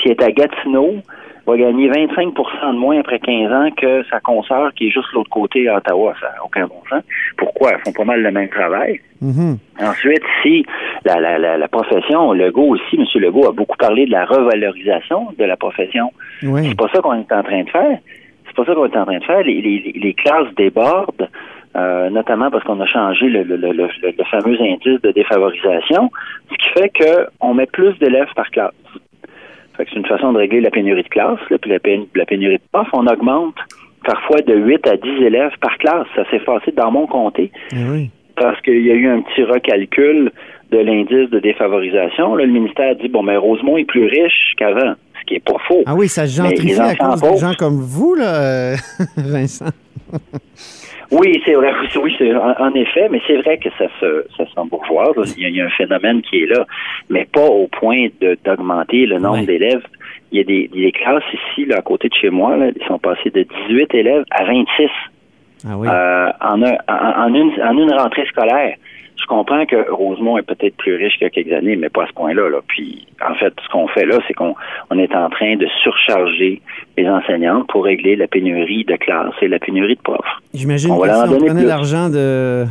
si 0.00 0.08
elle 0.08 0.12
est 0.12 0.22
à 0.22 0.30
Gatineau, 0.30 1.02
va 1.46 1.56
gagner 1.56 1.88
25% 1.90 2.72
de 2.72 2.78
moins 2.78 3.00
après 3.00 3.18
15 3.18 3.52
ans 3.52 3.68
que 3.76 4.04
sa 4.10 4.20
consoeur 4.20 4.72
qui 4.74 4.88
est 4.88 4.90
juste 4.90 5.10
de 5.10 5.16
l'autre 5.16 5.30
côté 5.30 5.68
à 5.68 5.76
Ottawa. 5.78 6.14
Ça 6.20 6.26
n'a 6.28 6.44
aucun 6.44 6.66
bon 6.66 6.80
sens. 6.88 7.02
Pourquoi? 7.36 7.72
Elles 7.72 7.80
font 7.84 7.92
pas 7.92 8.04
mal 8.04 8.22
le 8.22 8.30
même 8.30 8.48
travail. 8.48 9.00
Mhm. 9.20 9.58
Ensuite, 9.80 10.22
ici, 10.44 10.64
la, 11.04 11.20
la, 11.20 11.38
la, 11.38 11.56
la 11.56 11.68
profession, 11.68 12.32
Legault 12.32 12.74
aussi, 12.74 12.96
M. 12.96 13.04
Legault 13.20 13.48
a 13.48 13.52
beaucoup 13.52 13.76
parlé 13.76 14.06
de 14.06 14.10
la 14.12 14.24
revalorisation 14.24 15.28
de 15.38 15.44
la 15.44 15.56
profession. 15.56 16.10
Oui. 16.42 16.68
C'est 16.68 16.76
pas 16.76 16.88
ça 16.92 17.00
qu'on 17.00 17.14
est 17.14 17.32
en 17.32 17.42
train 17.42 17.62
de 17.62 17.70
faire. 17.70 17.98
C'est 18.46 18.56
pas 18.56 18.64
ça 18.64 18.74
qu'on 18.74 18.86
est 18.86 18.96
en 18.96 19.04
train 19.06 19.18
de 19.18 19.24
faire. 19.24 19.42
Les, 19.42 19.60
les, 19.62 19.92
les 19.96 20.14
classes 20.14 20.52
débordent, 20.56 21.28
euh, 21.74 22.10
notamment 22.10 22.50
parce 22.50 22.64
qu'on 22.64 22.80
a 22.80 22.86
changé 22.86 23.26
le, 23.28 23.42
le, 23.44 23.56
le, 23.56 23.72
le, 23.72 23.88
le 24.02 24.24
fameux 24.30 24.60
indice 24.60 25.00
de 25.00 25.10
défavorisation, 25.12 26.10
ce 26.50 26.56
qui 26.56 26.68
fait 26.80 26.92
qu'on 27.40 27.54
met 27.54 27.66
plus 27.66 27.96
d'élèves 27.98 28.28
par 28.36 28.50
classe. 28.50 28.72
Fait 29.76 29.84
que 29.84 29.90
c'est 29.92 29.98
une 29.98 30.06
façon 30.06 30.32
de 30.32 30.38
régler 30.38 30.60
la 30.60 30.70
pénurie 30.70 31.02
de 31.02 31.08
classe, 31.08 31.38
là, 31.50 31.58
puis 31.58 31.70
la, 31.70 31.78
pén- 31.78 32.06
la 32.14 32.26
pénurie 32.26 32.56
de 32.56 32.62
profs. 32.72 32.88
On 32.92 33.06
augmente 33.06 33.54
parfois 34.04 34.40
de 34.40 34.54
8 34.54 34.86
à 34.88 34.96
10 34.96 35.08
élèves 35.24 35.52
par 35.60 35.76
classe. 35.78 36.06
Ça 36.14 36.24
s'est 36.30 36.40
passé 36.40 36.72
dans 36.72 36.90
mon 36.90 37.06
comté 37.06 37.50
Eh 37.72 37.76
oui. 37.90 38.10
parce 38.36 38.60
qu'il 38.62 38.84
y 38.86 38.90
a 38.90 38.94
eu 38.94 39.08
un 39.08 39.22
petit 39.22 39.44
recalcul 39.44 40.30
de 40.70 40.78
l'indice 40.78 41.30
de 41.30 41.38
défavorisation. 41.38 42.34
Là, 42.34 42.44
le 42.46 42.52
ministère 42.52 42.96
dit 42.96 43.08
bon, 43.08 43.22
mais 43.22 43.36
Rosemont 43.36 43.76
est 43.76 43.84
plus 43.84 44.06
riche 44.06 44.54
qu'avant, 44.56 44.94
ce 45.20 45.24
qui 45.26 45.34
est 45.34 45.44
pas 45.44 45.58
faux. 45.68 45.82
Ah 45.86 45.94
oui, 45.94 46.08
ça 46.08 46.26
gentrifie 46.26 46.72
à 46.80 46.94
cause 46.96 47.20
des 47.20 47.28
pauvres- 47.28 47.40
gens 47.40 47.54
comme 47.58 47.80
vous, 47.80 48.14
là, 48.14 48.34
euh, 48.42 48.74
Vincent. 49.16 49.66
Oui, 51.12 51.40
c'est 51.44 51.52
vrai. 51.54 51.72
Oui, 52.02 52.16
en, 52.34 52.54
en 52.66 52.74
effet, 52.74 53.08
mais 53.10 53.20
c'est 53.26 53.36
vrai 53.36 53.58
que 53.58 53.68
ça 53.78 53.84
se 54.00 54.24
ça 54.36 54.44
s'embourgeoise. 54.54 55.34
Il 55.36 55.42
y, 55.42 55.46
a, 55.46 55.48
il 55.50 55.56
y 55.56 55.60
a 55.60 55.66
un 55.66 55.70
phénomène 55.70 56.22
qui 56.22 56.42
est 56.42 56.46
là, 56.46 56.66
mais 57.10 57.26
pas 57.26 57.46
au 57.46 57.68
point 57.68 58.06
de 58.20 58.36
d'augmenter 58.44 59.06
le 59.06 59.18
nombre 59.18 59.44
d'élèves. 59.46 59.84
Il 60.32 60.38
y 60.38 60.40
a 60.40 60.44
des, 60.44 60.68
des 60.68 60.90
classes 60.92 61.22
ici, 61.34 61.66
là, 61.66 61.76
à 61.78 61.82
côté 61.82 62.08
de 62.08 62.14
chez 62.14 62.30
moi, 62.30 62.56
là, 62.56 62.70
ils 62.74 62.86
sont 62.86 62.98
passés 62.98 63.28
de 63.30 63.42
18 63.68 63.94
élèves 63.94 64.24
à 64.30 64.44
26 64.44 64.88
Ah 65.68 65.76
oui. 65.76 65.86
euh, 65.88 66.30
en, 66.40 66.62
un, 66.62 66.76
en, 66.88 67.24
en 67.26 67.34
une, 67.34 67.52
en 67.62 67.76
une 67.76 67.92
rentrée 67.92 68.24
scolaire. 68.26 68.76
Je 69.16 69.26
comprends 69.26 69.64
que 69.66 69.90
Rosemont 69.90 70.38
est 70.38 70.42
peut-être 70.42 70.76
plus 70.76 70.96
riche 70.96 71.14
qu'il 71.14 71.22
y 71.22 71.26
a 71.26 71.30
quelques 71.30 71.52
années, 71.52 71.76
mais 71.76 71.88
pas 71.88 72.04
à 72.04 72.06
ce 72.08 72.12
point-là. 72.12 72.48
Là. 72.48 72.58
Puis, 72.66 73.06
en 73.24 73.34
fait, 73.34 73.52
ce 73.62 73.68
qu'on 73.68 73.86
fait 73.88 74.04
là, 74.04 74.18
c'est 74.26 74.34
qu'on 74.34 74.54
on 74.90 74.98
est 74.98 75.14
en 75.14 75.30
train 75.30 75.56
de 75.56 75.66
surcharger 75.82 76.60
les 76.96 77.08
enseignantes 77.08 77.68
pour 77.68 77.84
régler 77.84 78.16
la 78.16 78.26
pénurie 78.26 78.84
de 78.84 78.96
classes 78.96 79.34
et 79.40 79.48
la 79.48 79.58
pénurie 79.58 79.96
de 79.96 80.00
profs. 80.00 80.18
J'imagine 80.54 80.90
que 80.98 81.06
si 81.06 81.10
on 81.12 81.38
prenait 81.38 81.60
plus. 81.60 81.66
l'argent 81.66 82.08
de, 82.08 82.66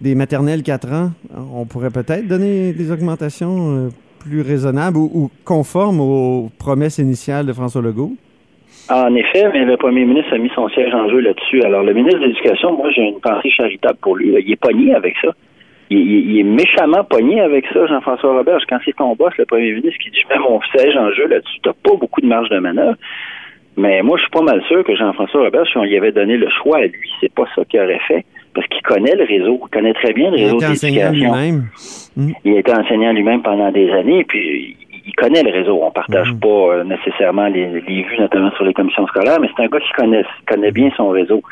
des 0.00 0.14
maternelles 0.14 0.62
4 0.62 0.92
ans, 0.92 1.10
on 1.54 1.66
pourrait 1.66 1.90
peut-être 1.90 2.26
donner 2.26 2.72
des 2.72 2.92
augmentations 2.92 3.86
euh, 3.86 3.88
plus 4.20 4.42
raisonnables 4.42 4.96
ou, 4.96 5.10
ou 5.12 5.30
conformes 5.44 6.00
aux 6.00 6.50
promesses 6.58 6.98
initiales 6.98 7.46
de 7.46 7.52
François 7.52 7.82
Legault? 7.82 8.12
En 8.88 9.14
effet, 9.14 9.48
mais 9.52 9.64
le 9.64 9.76
premier 9.76 10.04
ministre 10.04 10.34
a 10.34 10.38
mis 10.38 10.50
son 10.54 10.68
siège 10.68 10.92
en 10.94 11.08
jeu 11.08 11.20
là-dessus. 11.20 11.62
Alors, 11.62 11.82
le 11.84 11.94
ministre 11.94 12.18
de 12.18 12.26
l'Éducation, 12.26 12.76
moi, 12.76 12.90
j'ai 12.90 13.02
une 13.02 13.20
pensée 13.20 13.50
charitable 13.50 13.98
pour 14.00 14.16
lui. 14.16 14.34
Il 14.36 14.52
est 14.52 14.56
pogné 14.56 14.94
avec 14.94 15.14
ça. 15.22 15.28
Il, 15.90 15.98
il- 15.98 16.30
il 16.30 16.38
est 16.40 16.42
méchamment 16.44 17.02
pogné 17.04 17.40
avec 17.40 17.66
ça, 17.72 17.84
Jean-François 17.86 18.36
Roberge. 18.38 18.62
Quand 18.68 18.78
c'est 18.84 18.94
ton 18.96 19.14
boss, 19.16 19.32
le 19.38 19.44
premier 19.46 19.72
ministre, 19.72 19.98
qui 20.02 20.10
dit 20.10 20.20
«Je 20.22 20.32
mets 20.34 20.40
mon 20.40 20.60
siège 20.74 20.96
en 20.96 21.10
jeu 21.12 21.26
là-dessus, 21.26 21.58
t'as 21.62 21.72
pas 21.72 21.96
beaucoup 21.96 22.20
de 22.20 22.26
marge 22.26 22.48
de 22.48 22.58
manœuvre.» 22.58 22.96
Mais 23.76 24.02
moi, 24.02 24.16
je 24.18 24.22
suis 24.22 24.30
pas 24.30 24.42
mal 24.42 24.62
sûr 24.68 24.84
que 24.84 24.94
Jean-François 24.94 25.42
Roberge, 25.44 25.68
si 25.70 25.78
on 25.78 25.84
lui 25.84 25.96
avait 25.96 26.12
donné 26.12 26.36
le 26.36 26.48
choix 26.62 26.78
à 26.78 26.86
lui, 26.86 27.10
c'est 27.20 27.32
pas 27.32 27.44
ça 27.54 27.64
qu'il 27.64 27.80
aurait 27.80 28.00
fait. 28.06 28.24
Parce 28.54 28.66
qu'il 28.66 28.82
connaît 28.82 29.14
le 29.14 29.24
réseau. 29.24 29.60
Il 29.64 29.70
connaît 29.70 29.94
très 29.94 30.12
bien 30.12 30.30
le 30.30 30.38
Il 30.38 30.44
réseau 30.44 30.56
était 30.56 30.66
enseignant 30.66 31.10
d'éducation. 31.12 31.34
lui-même. 31.34 31.64
Il 32.44 32.56
était 32.56 32.72
enseignant 32.74 33.12
lui-même 33.12 33.42
pendant 33.42 33.70
des 33.70 33.90
années, 33.92 34.24
puis 34.24 34.76
il- 35.10 35.14
connaît 35.16 35.42
le 35.42 35.50
réseau. 35.50 35.78
On 35.82 35.90
partage 35.90 36.32
Mhm. 36.32 36.40
pas 36.40 36.48
euh, 36.48 36.84
nécessairement 36.84 37.46
les, 37.48 37.66
les 37.80 38.02
vues, 38.02 38.18
notamment 38.18 38.50
sur 38.52 38.64
les 38.64 38.72
commissions 38.74 39.06
scolaires, 39.08 39.38
mais 39.40 39.48
c'est 39.56 39.62
un 39.64 39.68
gars 39.68 39.80
qui 39.80 39.92
connaît, 39.92 40.24
connaît 40.48 40.70
bien 40.72 40.90
son 40.96 41.10
réseau. 41.10 41.42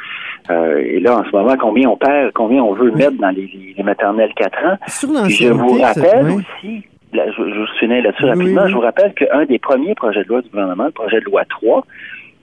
Euh, 0.51 0.79
et 0.79 1.01
là, 1.01 1.19
en 1.19 1.25
ce 1.25 1.31
moment, 1.31 1.55
combien 1.59 1.89
on 1.89 1.97
perd, 1.97 2.33
combien 2.33 2.63
on 2.63 2.73
veut 2.73 2.91
mettre 2.93 3.19
dans 3.19 3.31
les, 3.31 3.51
les 3.77 3.83
maternelles 3.83 4.33
4 4.37 4.65
ans. 4.65 4.77
Sur 4.87 5.09
je 5.29 5.49
vous 5.53 5.81
rappelle 5.81 6.31
aussi, 6.31 6.85
là, 7.13 7.25
je, 7.31 7.43
je 7.51 7.59
vous 7.61 7.67
souviens 7.79 8.01
là-dessus 8.01 8.25
Oui, 8.25 8.31
rapidement. 8.31 8.63
oui. 8.65 8.71
Je 8.71 8.75
vous 8.75 8.81
rappelle 8.81 9.13
qu'un 9.15 9.45
des 9.45 9.59
premiers 9.59 9.95
projets 9.95 10.23
de 10.25 10.29
loi 10.29 10.41
du 10.41 10.49
gouvernement, 10.49 10.85
le 10.87 10.91
projet 10.93 11.21
de 11.21 11.25
loi 11.27 11.43
3, 11.49 11.85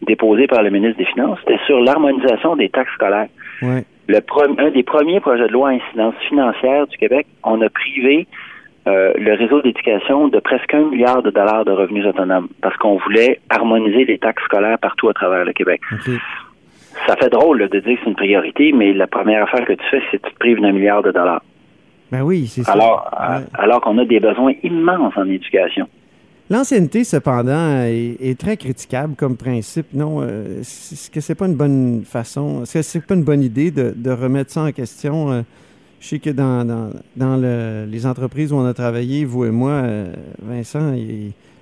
déposé 0.03 0.45
par 0.47 0.61
le 0.61 0.69
ministre 0.69 0.97
des 0.97 1.05
Finances, 1.05 1.39
c'était 1.45 1.59
sur 1.65 1.79
l'harmonisation 1.79 2.55
des 2.55 2.69
taxes 2.69 2.93
scolaires. 2.93 3.27
Le 4.07 4.19
un 4.59 4.69
des 4.69 4.83
premiers 4.83 5.19
projets 5.19 5.47
de 5.47 5.51
loi 5.53 5.69
à 5.69 5.71
incidence 5.71 6.13
financière 6.29 6.85
du 6.85 6.95
Québec, 6.97 7.25
on 7.43 7.59
a 7.61 7.69
privé 7.69 8.27
euh, 8.87 9.13
le 9.17 9.33
réseau 9.33 9.61
d'éducation 9.61 10.27
de 10.27 10.39
presque 10.39 10.73
un 10.73 10.89
milliard 10.89 11.23
de 11.23 11.31
dollars 11.31 11.65
de 11.65 11.71
revenus 11.71 12.05
autonomes 12.05 12.47
parce 12.61 12.77
qu'on 12.77 12.97
voulait 12.97 13.39
harmoniser 13.49 14.05
les 14.05 14.17
taxes 14.19 14.43
scolaires 14.43 14.77
partout 14.79 15.09
à 15.09 15.13
travers 15.13 15.43
le 15.45 15.53
Québec. 15.53 15.81
Ça 17.07 17.15
fait 17.17 17.29
drôle 17.29 17.59
là, 17.59 17.67
de 17.67 17.79
dire 17.79 17.95
que 17.95 18.01
c'est 18.03 18.09
une 18.09 18.15
priorité, 18.15 18.71
mais 18.73 18.93
la 18.93 19.07
première 19.07 19.43
affaire 19.43 19.65
que 19.65 19.73
tu 19.73 19.83
fais, 19.89 20.01
c'est 20.11 20.17
que 20.21 20.27
tu 20.27 20.33
te 20.33 20.39
prives 20.39 20.61
d'un 20.61 20.71
milliard 20.71 21.01
de 21.03 21.11
dollars. 21.11 21.41
Ben 22.11 22.21
oui, 22.21 22.47
c'est 22.47 22.63
ça. 22.63 22.73
Alors, 22.73 23.09
euh, 23.19 23.37
Ouais. 23.39 23.43
alors 23.55 23.81
qu'on 23.81 23.97
a 23.97 24.05
des 24.05 24.19
besoins 24.19 24.53
immenses 24.63 25.13
en 25.17 25.27
éducation. 25.27 25.87
L'ancienneté, 26.49 27.03
cependant, 27.03 27.81
est, 27.85 28.17
est 28.21 28.39
très 28.39 28.55
critiquable 28.55 29.15
comme 29.15 29.35
principe. 29.35 29.87
Non, 29.95 30.21
euh, 30.21 30.59
est-ce 30.61 31.09
que 31.09 31.19
c'est 31.19 31.33
pas 31.33 31.47
une 31.47 31.55
bonne 31.55 32.03
façon, 32.05 32.61
est-ce 32.61 32.73
que 32.75 32.81
c'est 32.83 33.05
pas 33.05 33.15
une 33.15 33.23
bonne 33.23 33.41
idée 33.41 33.71
de, 33.71 33.93
de 33.95 34.11
remettre 34.11 34.51
ça 34.51 34.61
en 34.61 34.71
question? 34.71 35.31
Euh, 35.31 35.41
je 36.05 36.09
sais 36.11 36.19
que 36.19 36.29
dans, 36.29 36.63
dans, 36.63 36.91
dans 37.15 37.35
le- 37.35 37.85
les 37.89 38.05
entreprises 38.05 38.53
où 38.53 38.57
on 38.57 38.65
a 38.67 38.75
travaillé, 38.75 39.25
vous 39.25 39.43
et 39.45 39.49
moi, 39.49 39.71
euh, 39.71 40.13
Vincent, 40.39 40.93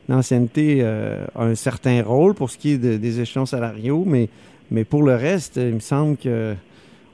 l'ancienneté 0.10 0.80
euh, 0.82 1.24
a 1.34 1.46
un 1.46 1.56
certain 1.56 2.04
rôle 2.04 2.34
pour 2.34 2.50
ce 2.50 2.58
qui 2.58 2.72
est 2.74 2.78
de- 2.78 2.98
des 2.98 3.22
échelons 3.22 3.46
salariaux, 3.46 4.04
mais, 4.06 4.28
pour 4.84 5.04
le 5.04 5.16
reste, 5.16 5.56
il 5.56 5.76
me 5.76 5.80
semble 5.80 6.18
que 6.18 6.56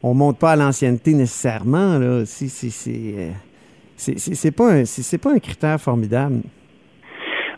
on 0.02 0.16
monte 0.16 0.40
pas 0.40 0.54
à 0.54 0.56
l'ancienneté 0.56 1.14
nécessairement. 1.14 2.00
C'est, 2.26 3.36
pas 4.56 4.74
un, 4.74 4.84
pas 5.22 5.40
critère 5.40 5.80
formidable. 5.80 6.38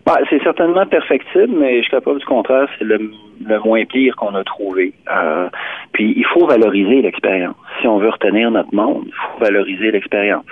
Bah, 0.05 0.17
c'est 0.29 0.43
certainement 0.43 0.85
perfectible, 0.85 1.53
mais 1.57 1.77
je 1.77 1.83
suis 1.83 1.91
capable 1.91 2.19
du 2.19 2.25
contraire, 2.25 2.67
c'est 2.77 2.83
le, 2.83 3.09
le 3.45 3.59
moins 3.59 3.83
pire 3.85 4.15
qu'on 4.15 4.33
a 4.35 4.43
trouvé. 4.43 4.93
Euh, 5.11 5.49
puis 5.91 6.13
il 6.15 6.25
faut 6.33 6.45
valoriser 6.47 7.01
l'expérience. 7.01 7.55
Si 7.81 7.87
on 7.87 7.97
veut 7.99 8.09
retenir 8.09 8.51
notre 8.51 8.73
monde, 8.73 9.03
il 9.07 9.13
faut 9.13 9.39
valoriser 9.43 9.91
l'expérience. 9.91 10.43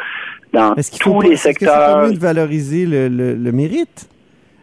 Dans 0.54 0.74
tous 0.76 1.20
pas- 1.20 1.28
les 1.28 1.34
est-ce 1.34 1.50
que 1.50 1.60
c'est 1.60 1.66
secteurs. 1.66 2.12
valoriser 2.20 2.86
le, 2.86 3.08
le- 3.08 3.36
le 3.36 3.52
mérite? 3.52 4.10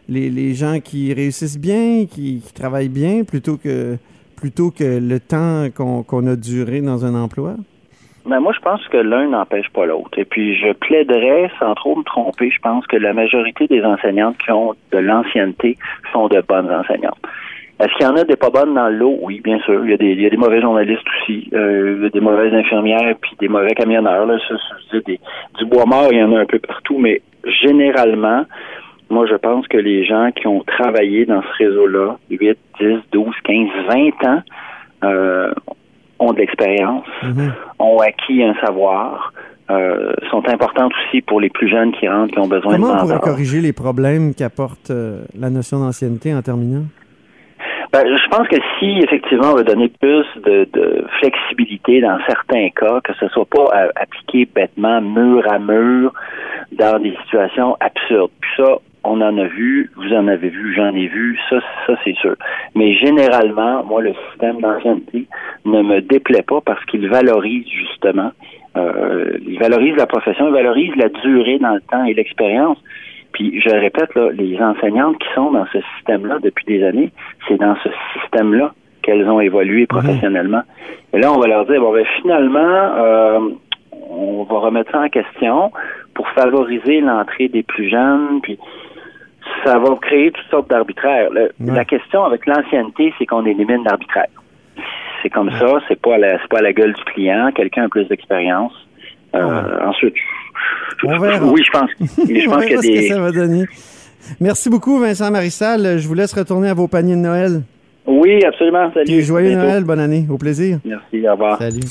Les, 0.09 0.29
les 0.29 0.53
gens 0.53 0.79
qui 0.79 1.13
réussissent 1.13 1.59
bien, 1.59 2.05
qui, 2.09 2.41
qui 2.41 2.53
travaillent 2.53 2.87
bien, 2.87 3.23
plutôt 3.25 3.57
que, 3.57 3.97
plutôt 4.37 4.71
que 4.71 4.99
le 4.99 5.19
temps 5.19 5.67
qu'on 5.75 6.03
qu'on 6.03 6.25
a 6.27 6.35
duré 6.37 6.79
dans 6.81 7.05
un 7.05 7.13
emploi? 7.15 7.55
Mais 8.25 8.39
moi, 8.41 8.51
je 8.53 8.59
pense 8.59 8.85
que 8.89 8.97
l'un 8.97 9.29
n'empêche 9.29 9.69
pas 9.69 9.85
l'autre. 9.85 10.17
Et 10.19 10.25
puis, 10.25 10.57
je 10.57 10.73
plaiderais, 10.73 11.49
sans 11.59 11.73
trop 11.75 11.95
me 11.95 12.03
tromper, 12.03 12.49
je 12.51 12.59
pense 12.61 12.85
que 12.87 12.97
la 12.97 13.13
majorité 13.13 13.67
des 13.67 13.81
enseignantes 13.83 14.37
qui 14.37 14.51
ont 14.51 14.75
de 14.91 14.97
l'ancienneté 14.97 15.77
sont 16.11 16.27
de 16.27 16.41
bonnes 16.45 16.69
enseignantes. 16.69 17.19
Est-ce 17.79 17.93
qu'il 17.95 18.07
y 18.07 18.09
en 18.09 18.15
a 18.15 18.23
des 18.23 18.35
pas 18.35 18.49
bonnes 18.49 18.73
dans 18.73 18.89
le 18.89 18.95
lot? 18.95 19.17
Oui, 19.21 19.39
bien 19.43 19.59
sûr. 19.59 19.83
Il 19.85 19.91
y 19.91 19.93
a 19.93 19.97
des, 19.97 20.11
il 20.13 20.21
y 20.21 20.25
a 20.25 20.29
des 20.31 20.37
mauvais 20.37 20.59
journalistes 20.61 21.03
aussi. 21.21 21.47
Euh, 21.53 21.95
il 21.97 22.03
y 22.03 22.05
a 22.07 22.09
des 22.09 22.19
mauvaises 22.21 22.53
infirmières, 22.53 23.15
puis 23.21 23.35
des 23.39 23.47
mauvais 23.47 23.73
camionneurs. 23.75 24.25
Là. 24.25 24.37
Ça, 24.47 24.55
ça, 24.55 24.75
je 24.93 24.97
des- 24.99 25.19
du 25.59 25.65
bois 25.65 25.85
mort, 25.85 26.07
il 26.11 26.17
y 26.17 26.23
en 26.23 26.35
a 26.35 26.39
un 26.39 26.45
peu 26.45 26.57
partout. 26.59 26.97
Mais 26.97 27.21
généralement, 27.61 28.45
moi, 29.09 29.25
je 29.29 29.35
pense 29.35 29.67
que 29.67 29.77
les 29.77 30.05
gens 30.05 30.31
qui 30.35 30.47
ont 30.47 30.63
travaillé 30.63 31.25
dans 31.25 31.41
ce 31.41 31.63
réseau-là, 31.63 32.17
8, 32.31 32.57
10, 32.79 32.97
12, 33.11 33.35
15, 33.43 33.67
20 33.89 34.27
ans, 34.27 34.41
euh, 35.03 35.51
ont 36.19 36.33
de 36.33 36.39
l'expérience, 36.39 37.05
Mhm. 37.23 37.53
ont 37.77 37.99
acquis 37.99 38.41
un 38.43 38.55
savoir, 38.65 39.33
euh, 39.69 40.13
sont 40.31 40.47
importantes 40.49 40.91
aussi 41.05 41.21
pour 41.21 41.39
les 41.39 41.49
plus 41.49 41.69
jeunes 41.69 41.91
qui 41.91 42.07
rentrent, 42.07 42.33
qui 42.33 42.39
ont 42.39 42.47
besoin 42.47 42.73
Comment 42.73 42.87
de 42.87 42.93
on 42.93 42.99
pourrait 43.01 43.19
corriger 43.19 43.61
les 43.61 43.73
problèmes 43.73 44.33
qu'apporte 44.33 44.89
euh, 44.89 45.21
la 45.39 45.51
notion 45.51 45.79
d'ancienneté 45.79 46.33
en 46.33 46.41
terminant? 46.41 46.83
Ben, 47.93 48.03
je 48.05 48.29
pense 48.29 48.47
que 48.49 48.57
si 48.79 48.99
effectivement 48.99 49.51
on 49.53 49.55
veut 49.55 49.63
donner 49.63 49.87
plus 49.87 50.25
de, 50.43 50.67
de 50.73 51.05
flexibilité 51.19 52.01
dans 52.01 52.19
certains 52.27 52.69
cas, 52.69 52.99
que 53.01 53.13
ce 53.13 53.27
soit 53.29 53.45
pas 53.45 53.71
euh, 53.73 53.87
appliqué 53.95 54.45
bêtement 54.53 55.01
mur 55.01 55.43
à 55.49 55.57
mur 55.57 56.13
dans 56.73 56.99
des 56.99 57.15
situations 57.23 57.77
absurdes. 57.79 58.31
Puis 58.41 58.51
ça, 58.57 58.77
on 59.03 59.21
en 59.21 59.37
a 59.37 59.45
vu, 59.45 59.89
vous 59.95 60.13
en 60.13 60.27
avez 60.27 60.49
vu, 60.49 60.73
j'en 60.75 60.93
ai 60.93 61.07
vu, 61.07 61.39
ça, 61.49 61.59
ça 61.85 61.93
c'est 62.03 62.15
sûr. 62.17 62.35
Mais 62.75 62.93
généralement, 62.95 63.83
moi, 63.85 64.01
le 64.01 64.13
système 64.29 64.59
d'ancienneté 64.59 65.27
ne 65.65 65.81
me 65.81 66.01
déplaît 66.01 66.43
pas 66.43 66.59
parce 66.61 66.83
qu'il 66.85 67.07
valorise 67.07 67.65
justement, 67.67 68.31
euh, 68.75 69.37
il 69.47 69.59
valorise 69.59 69.95
la 69.95 70.07
profession, 70.07 70.47
il 70.47 70.53
valorise 70.53 70.93
la 70.97 71.09
durée 71.09 71.57
dans 71.59 71.75
le 71.75 71.81
temps 71.81 72.03
et 72.03 72.13
l'expérience. 72.13 72.77
Puis 73.37 73.61
je 73.61 73.69
répète, 73.69 74.15
là, 74.15 74.31
les 74.31 74.59
enseignantes 74.59 75.19
qui 75.19 75.27
sont 75.35 75.51
dans 75.51 75.67
ce 75.67 75.77
système-là 75.95 76.39
depuis 76.41 76.65
des 76.65 76.83
années, 76.83 77.11
c'est 77.47 77.57
dans 77.57 77.75
ce 77.83 77.89
système-là 78.19 78.73
qu'elles 79.03 79.29
ont 79.29 79.39
évolué 79.39 79.85
professionnellement. 79.85 80.63
Et 81.13 81.19
là, 81.19 81.31
on 81.31 81.39
va 81.39 81.47
leur 81.47 81.67
dire, 81.67 81.79
bon, 81.79 81.93
ben, 81.93 82.03
finalement, 82.19 82.59
euh, 82.59 83.39
on 84.09 84.43
va 84.43 84.57
remettre 84.57 84.91
ça 84.91 85.01
en 85.01 85.09
question 85.09 85.71
pour 86.15 86.27
favoriser 86.29 86.99
l'entrée 86.99 87.47
des 87.47 87.61
plus 87.61 87.89
jeunes, 87.89 88.41
puis 88.41 88.57
ça 89.63 89.77
va 89.77 89.95
créer 90.01 90.31
toutes 90.31 90.49
sortes 90.49 90.69
d'arbitraires. 90.71 91.29
La 91.59 91.85
question 91.85 92.23
avec 92.23 92.47
l'ancienneté, 92.47 93.13
c'est 93.19 93.27
qu'on 93.27 93.45
élimine 93.45 93.83
l'arbitraire. 93.83 94.29
C'est 95.21 95.29
comme 95.29 95.51
ça, 95.51 95.79
c'est 95.87 96.01
pas 96.01 96.15
à 96.15 96.17
la, 96.17 96.39
c'est 96.39 96.47
pas 96.49 96.57
à 96.57 96.63
la 96.63 96.73
gueule 96.73 96.93
du 96.93 97.03
client, 97.03 97.51
quelqu'un 97.53 97.83
a 97.83 97.89
plus 97.89 98.05
d'expérience. 98.05 98.73
Euh, 99.35 99.85
Ensuite, 99.85 100.15
On 101.03 101.19
verra. 101.19 101.45
oui, 101.45 101.61
je 101.65 101.71
pense, 101.71 101.89
mais 102.27 102.41
je 102.41 102.47
On 102.49 102.53
pense 102.53 102.65
qu'il 102.65 102.73
y 102.73 102.75
verra 102.75 102.79
a 102.79 102.81
ce 102.81 103.01
que 103.01 103.07
ça 103.13 103.19
va 103.19 103.31
donner. 103.31 103.65
Merci 104.39 104.69
beaucoup, 104.69 104.99
Vincent 104.99 105.31
Marissal. 105.31 105.97
Je 105.99 106.07
vous 106.07 106.13
laisse 106.13 106.33
retourner 106.33 106.69
à 106.69 106.73
vos 106.73 106.87
paniers 106.87 107.15
de 107.15 107.21
Noël. 107.21 107.61
Oui, 108.05 108.43
absolument. 108.45 108.91
Salut. 108.93 109.11
Et 109.11 109.21
joyeux 109.21 109.49
Bientôt. 109.49 109.65
Noël, 109.67 109.83
bonne 109.83 109.99
année. 109.99 110.25
Au 110.29 110.37
plaisir. 110.37 110.79
Merci, 110.85 111.27
au 111.27 111.31
revoir. 111.31 111.57
Salut. 111.59 111.81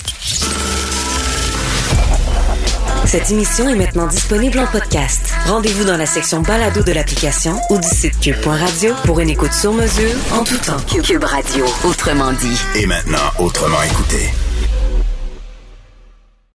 Cette 3.06 3.30
émission 3.30 3.68
est 3.68 3.76
maintenant 3.76 4.06
disponible 4.08 4.58
en 4.58 4.66
podcast. 4.66 5.32
Rendez-vous 5.46 5.84
dans 5.84 5.96
la 5.96 6.06
section 6.06 6.40
balado 6.42 6.82
de 6.82 6.92
l'application 6.92 7.52
ou 7.70 7.76
du 7.78 7.86
site 7.86 8.18
cube.radio 8.20 8.92
pour 9.04 9.20
une 9.20 9.30
écoute 9.30 9.52
sur 9.52 9.72
mesure 9.72 10.10
en 10.34 10.42
tout 10.42 10.58
temps. 10.58 10.80
Cube 11.02 11.22
Radio, 11.22 11.64
autrement 11.88 12.32
dit. 12.32 12.60
Et 12.82 12.86
maintenant, 12.86 13.30
autrement 13.38 13.80
écouté. 13.84 14.32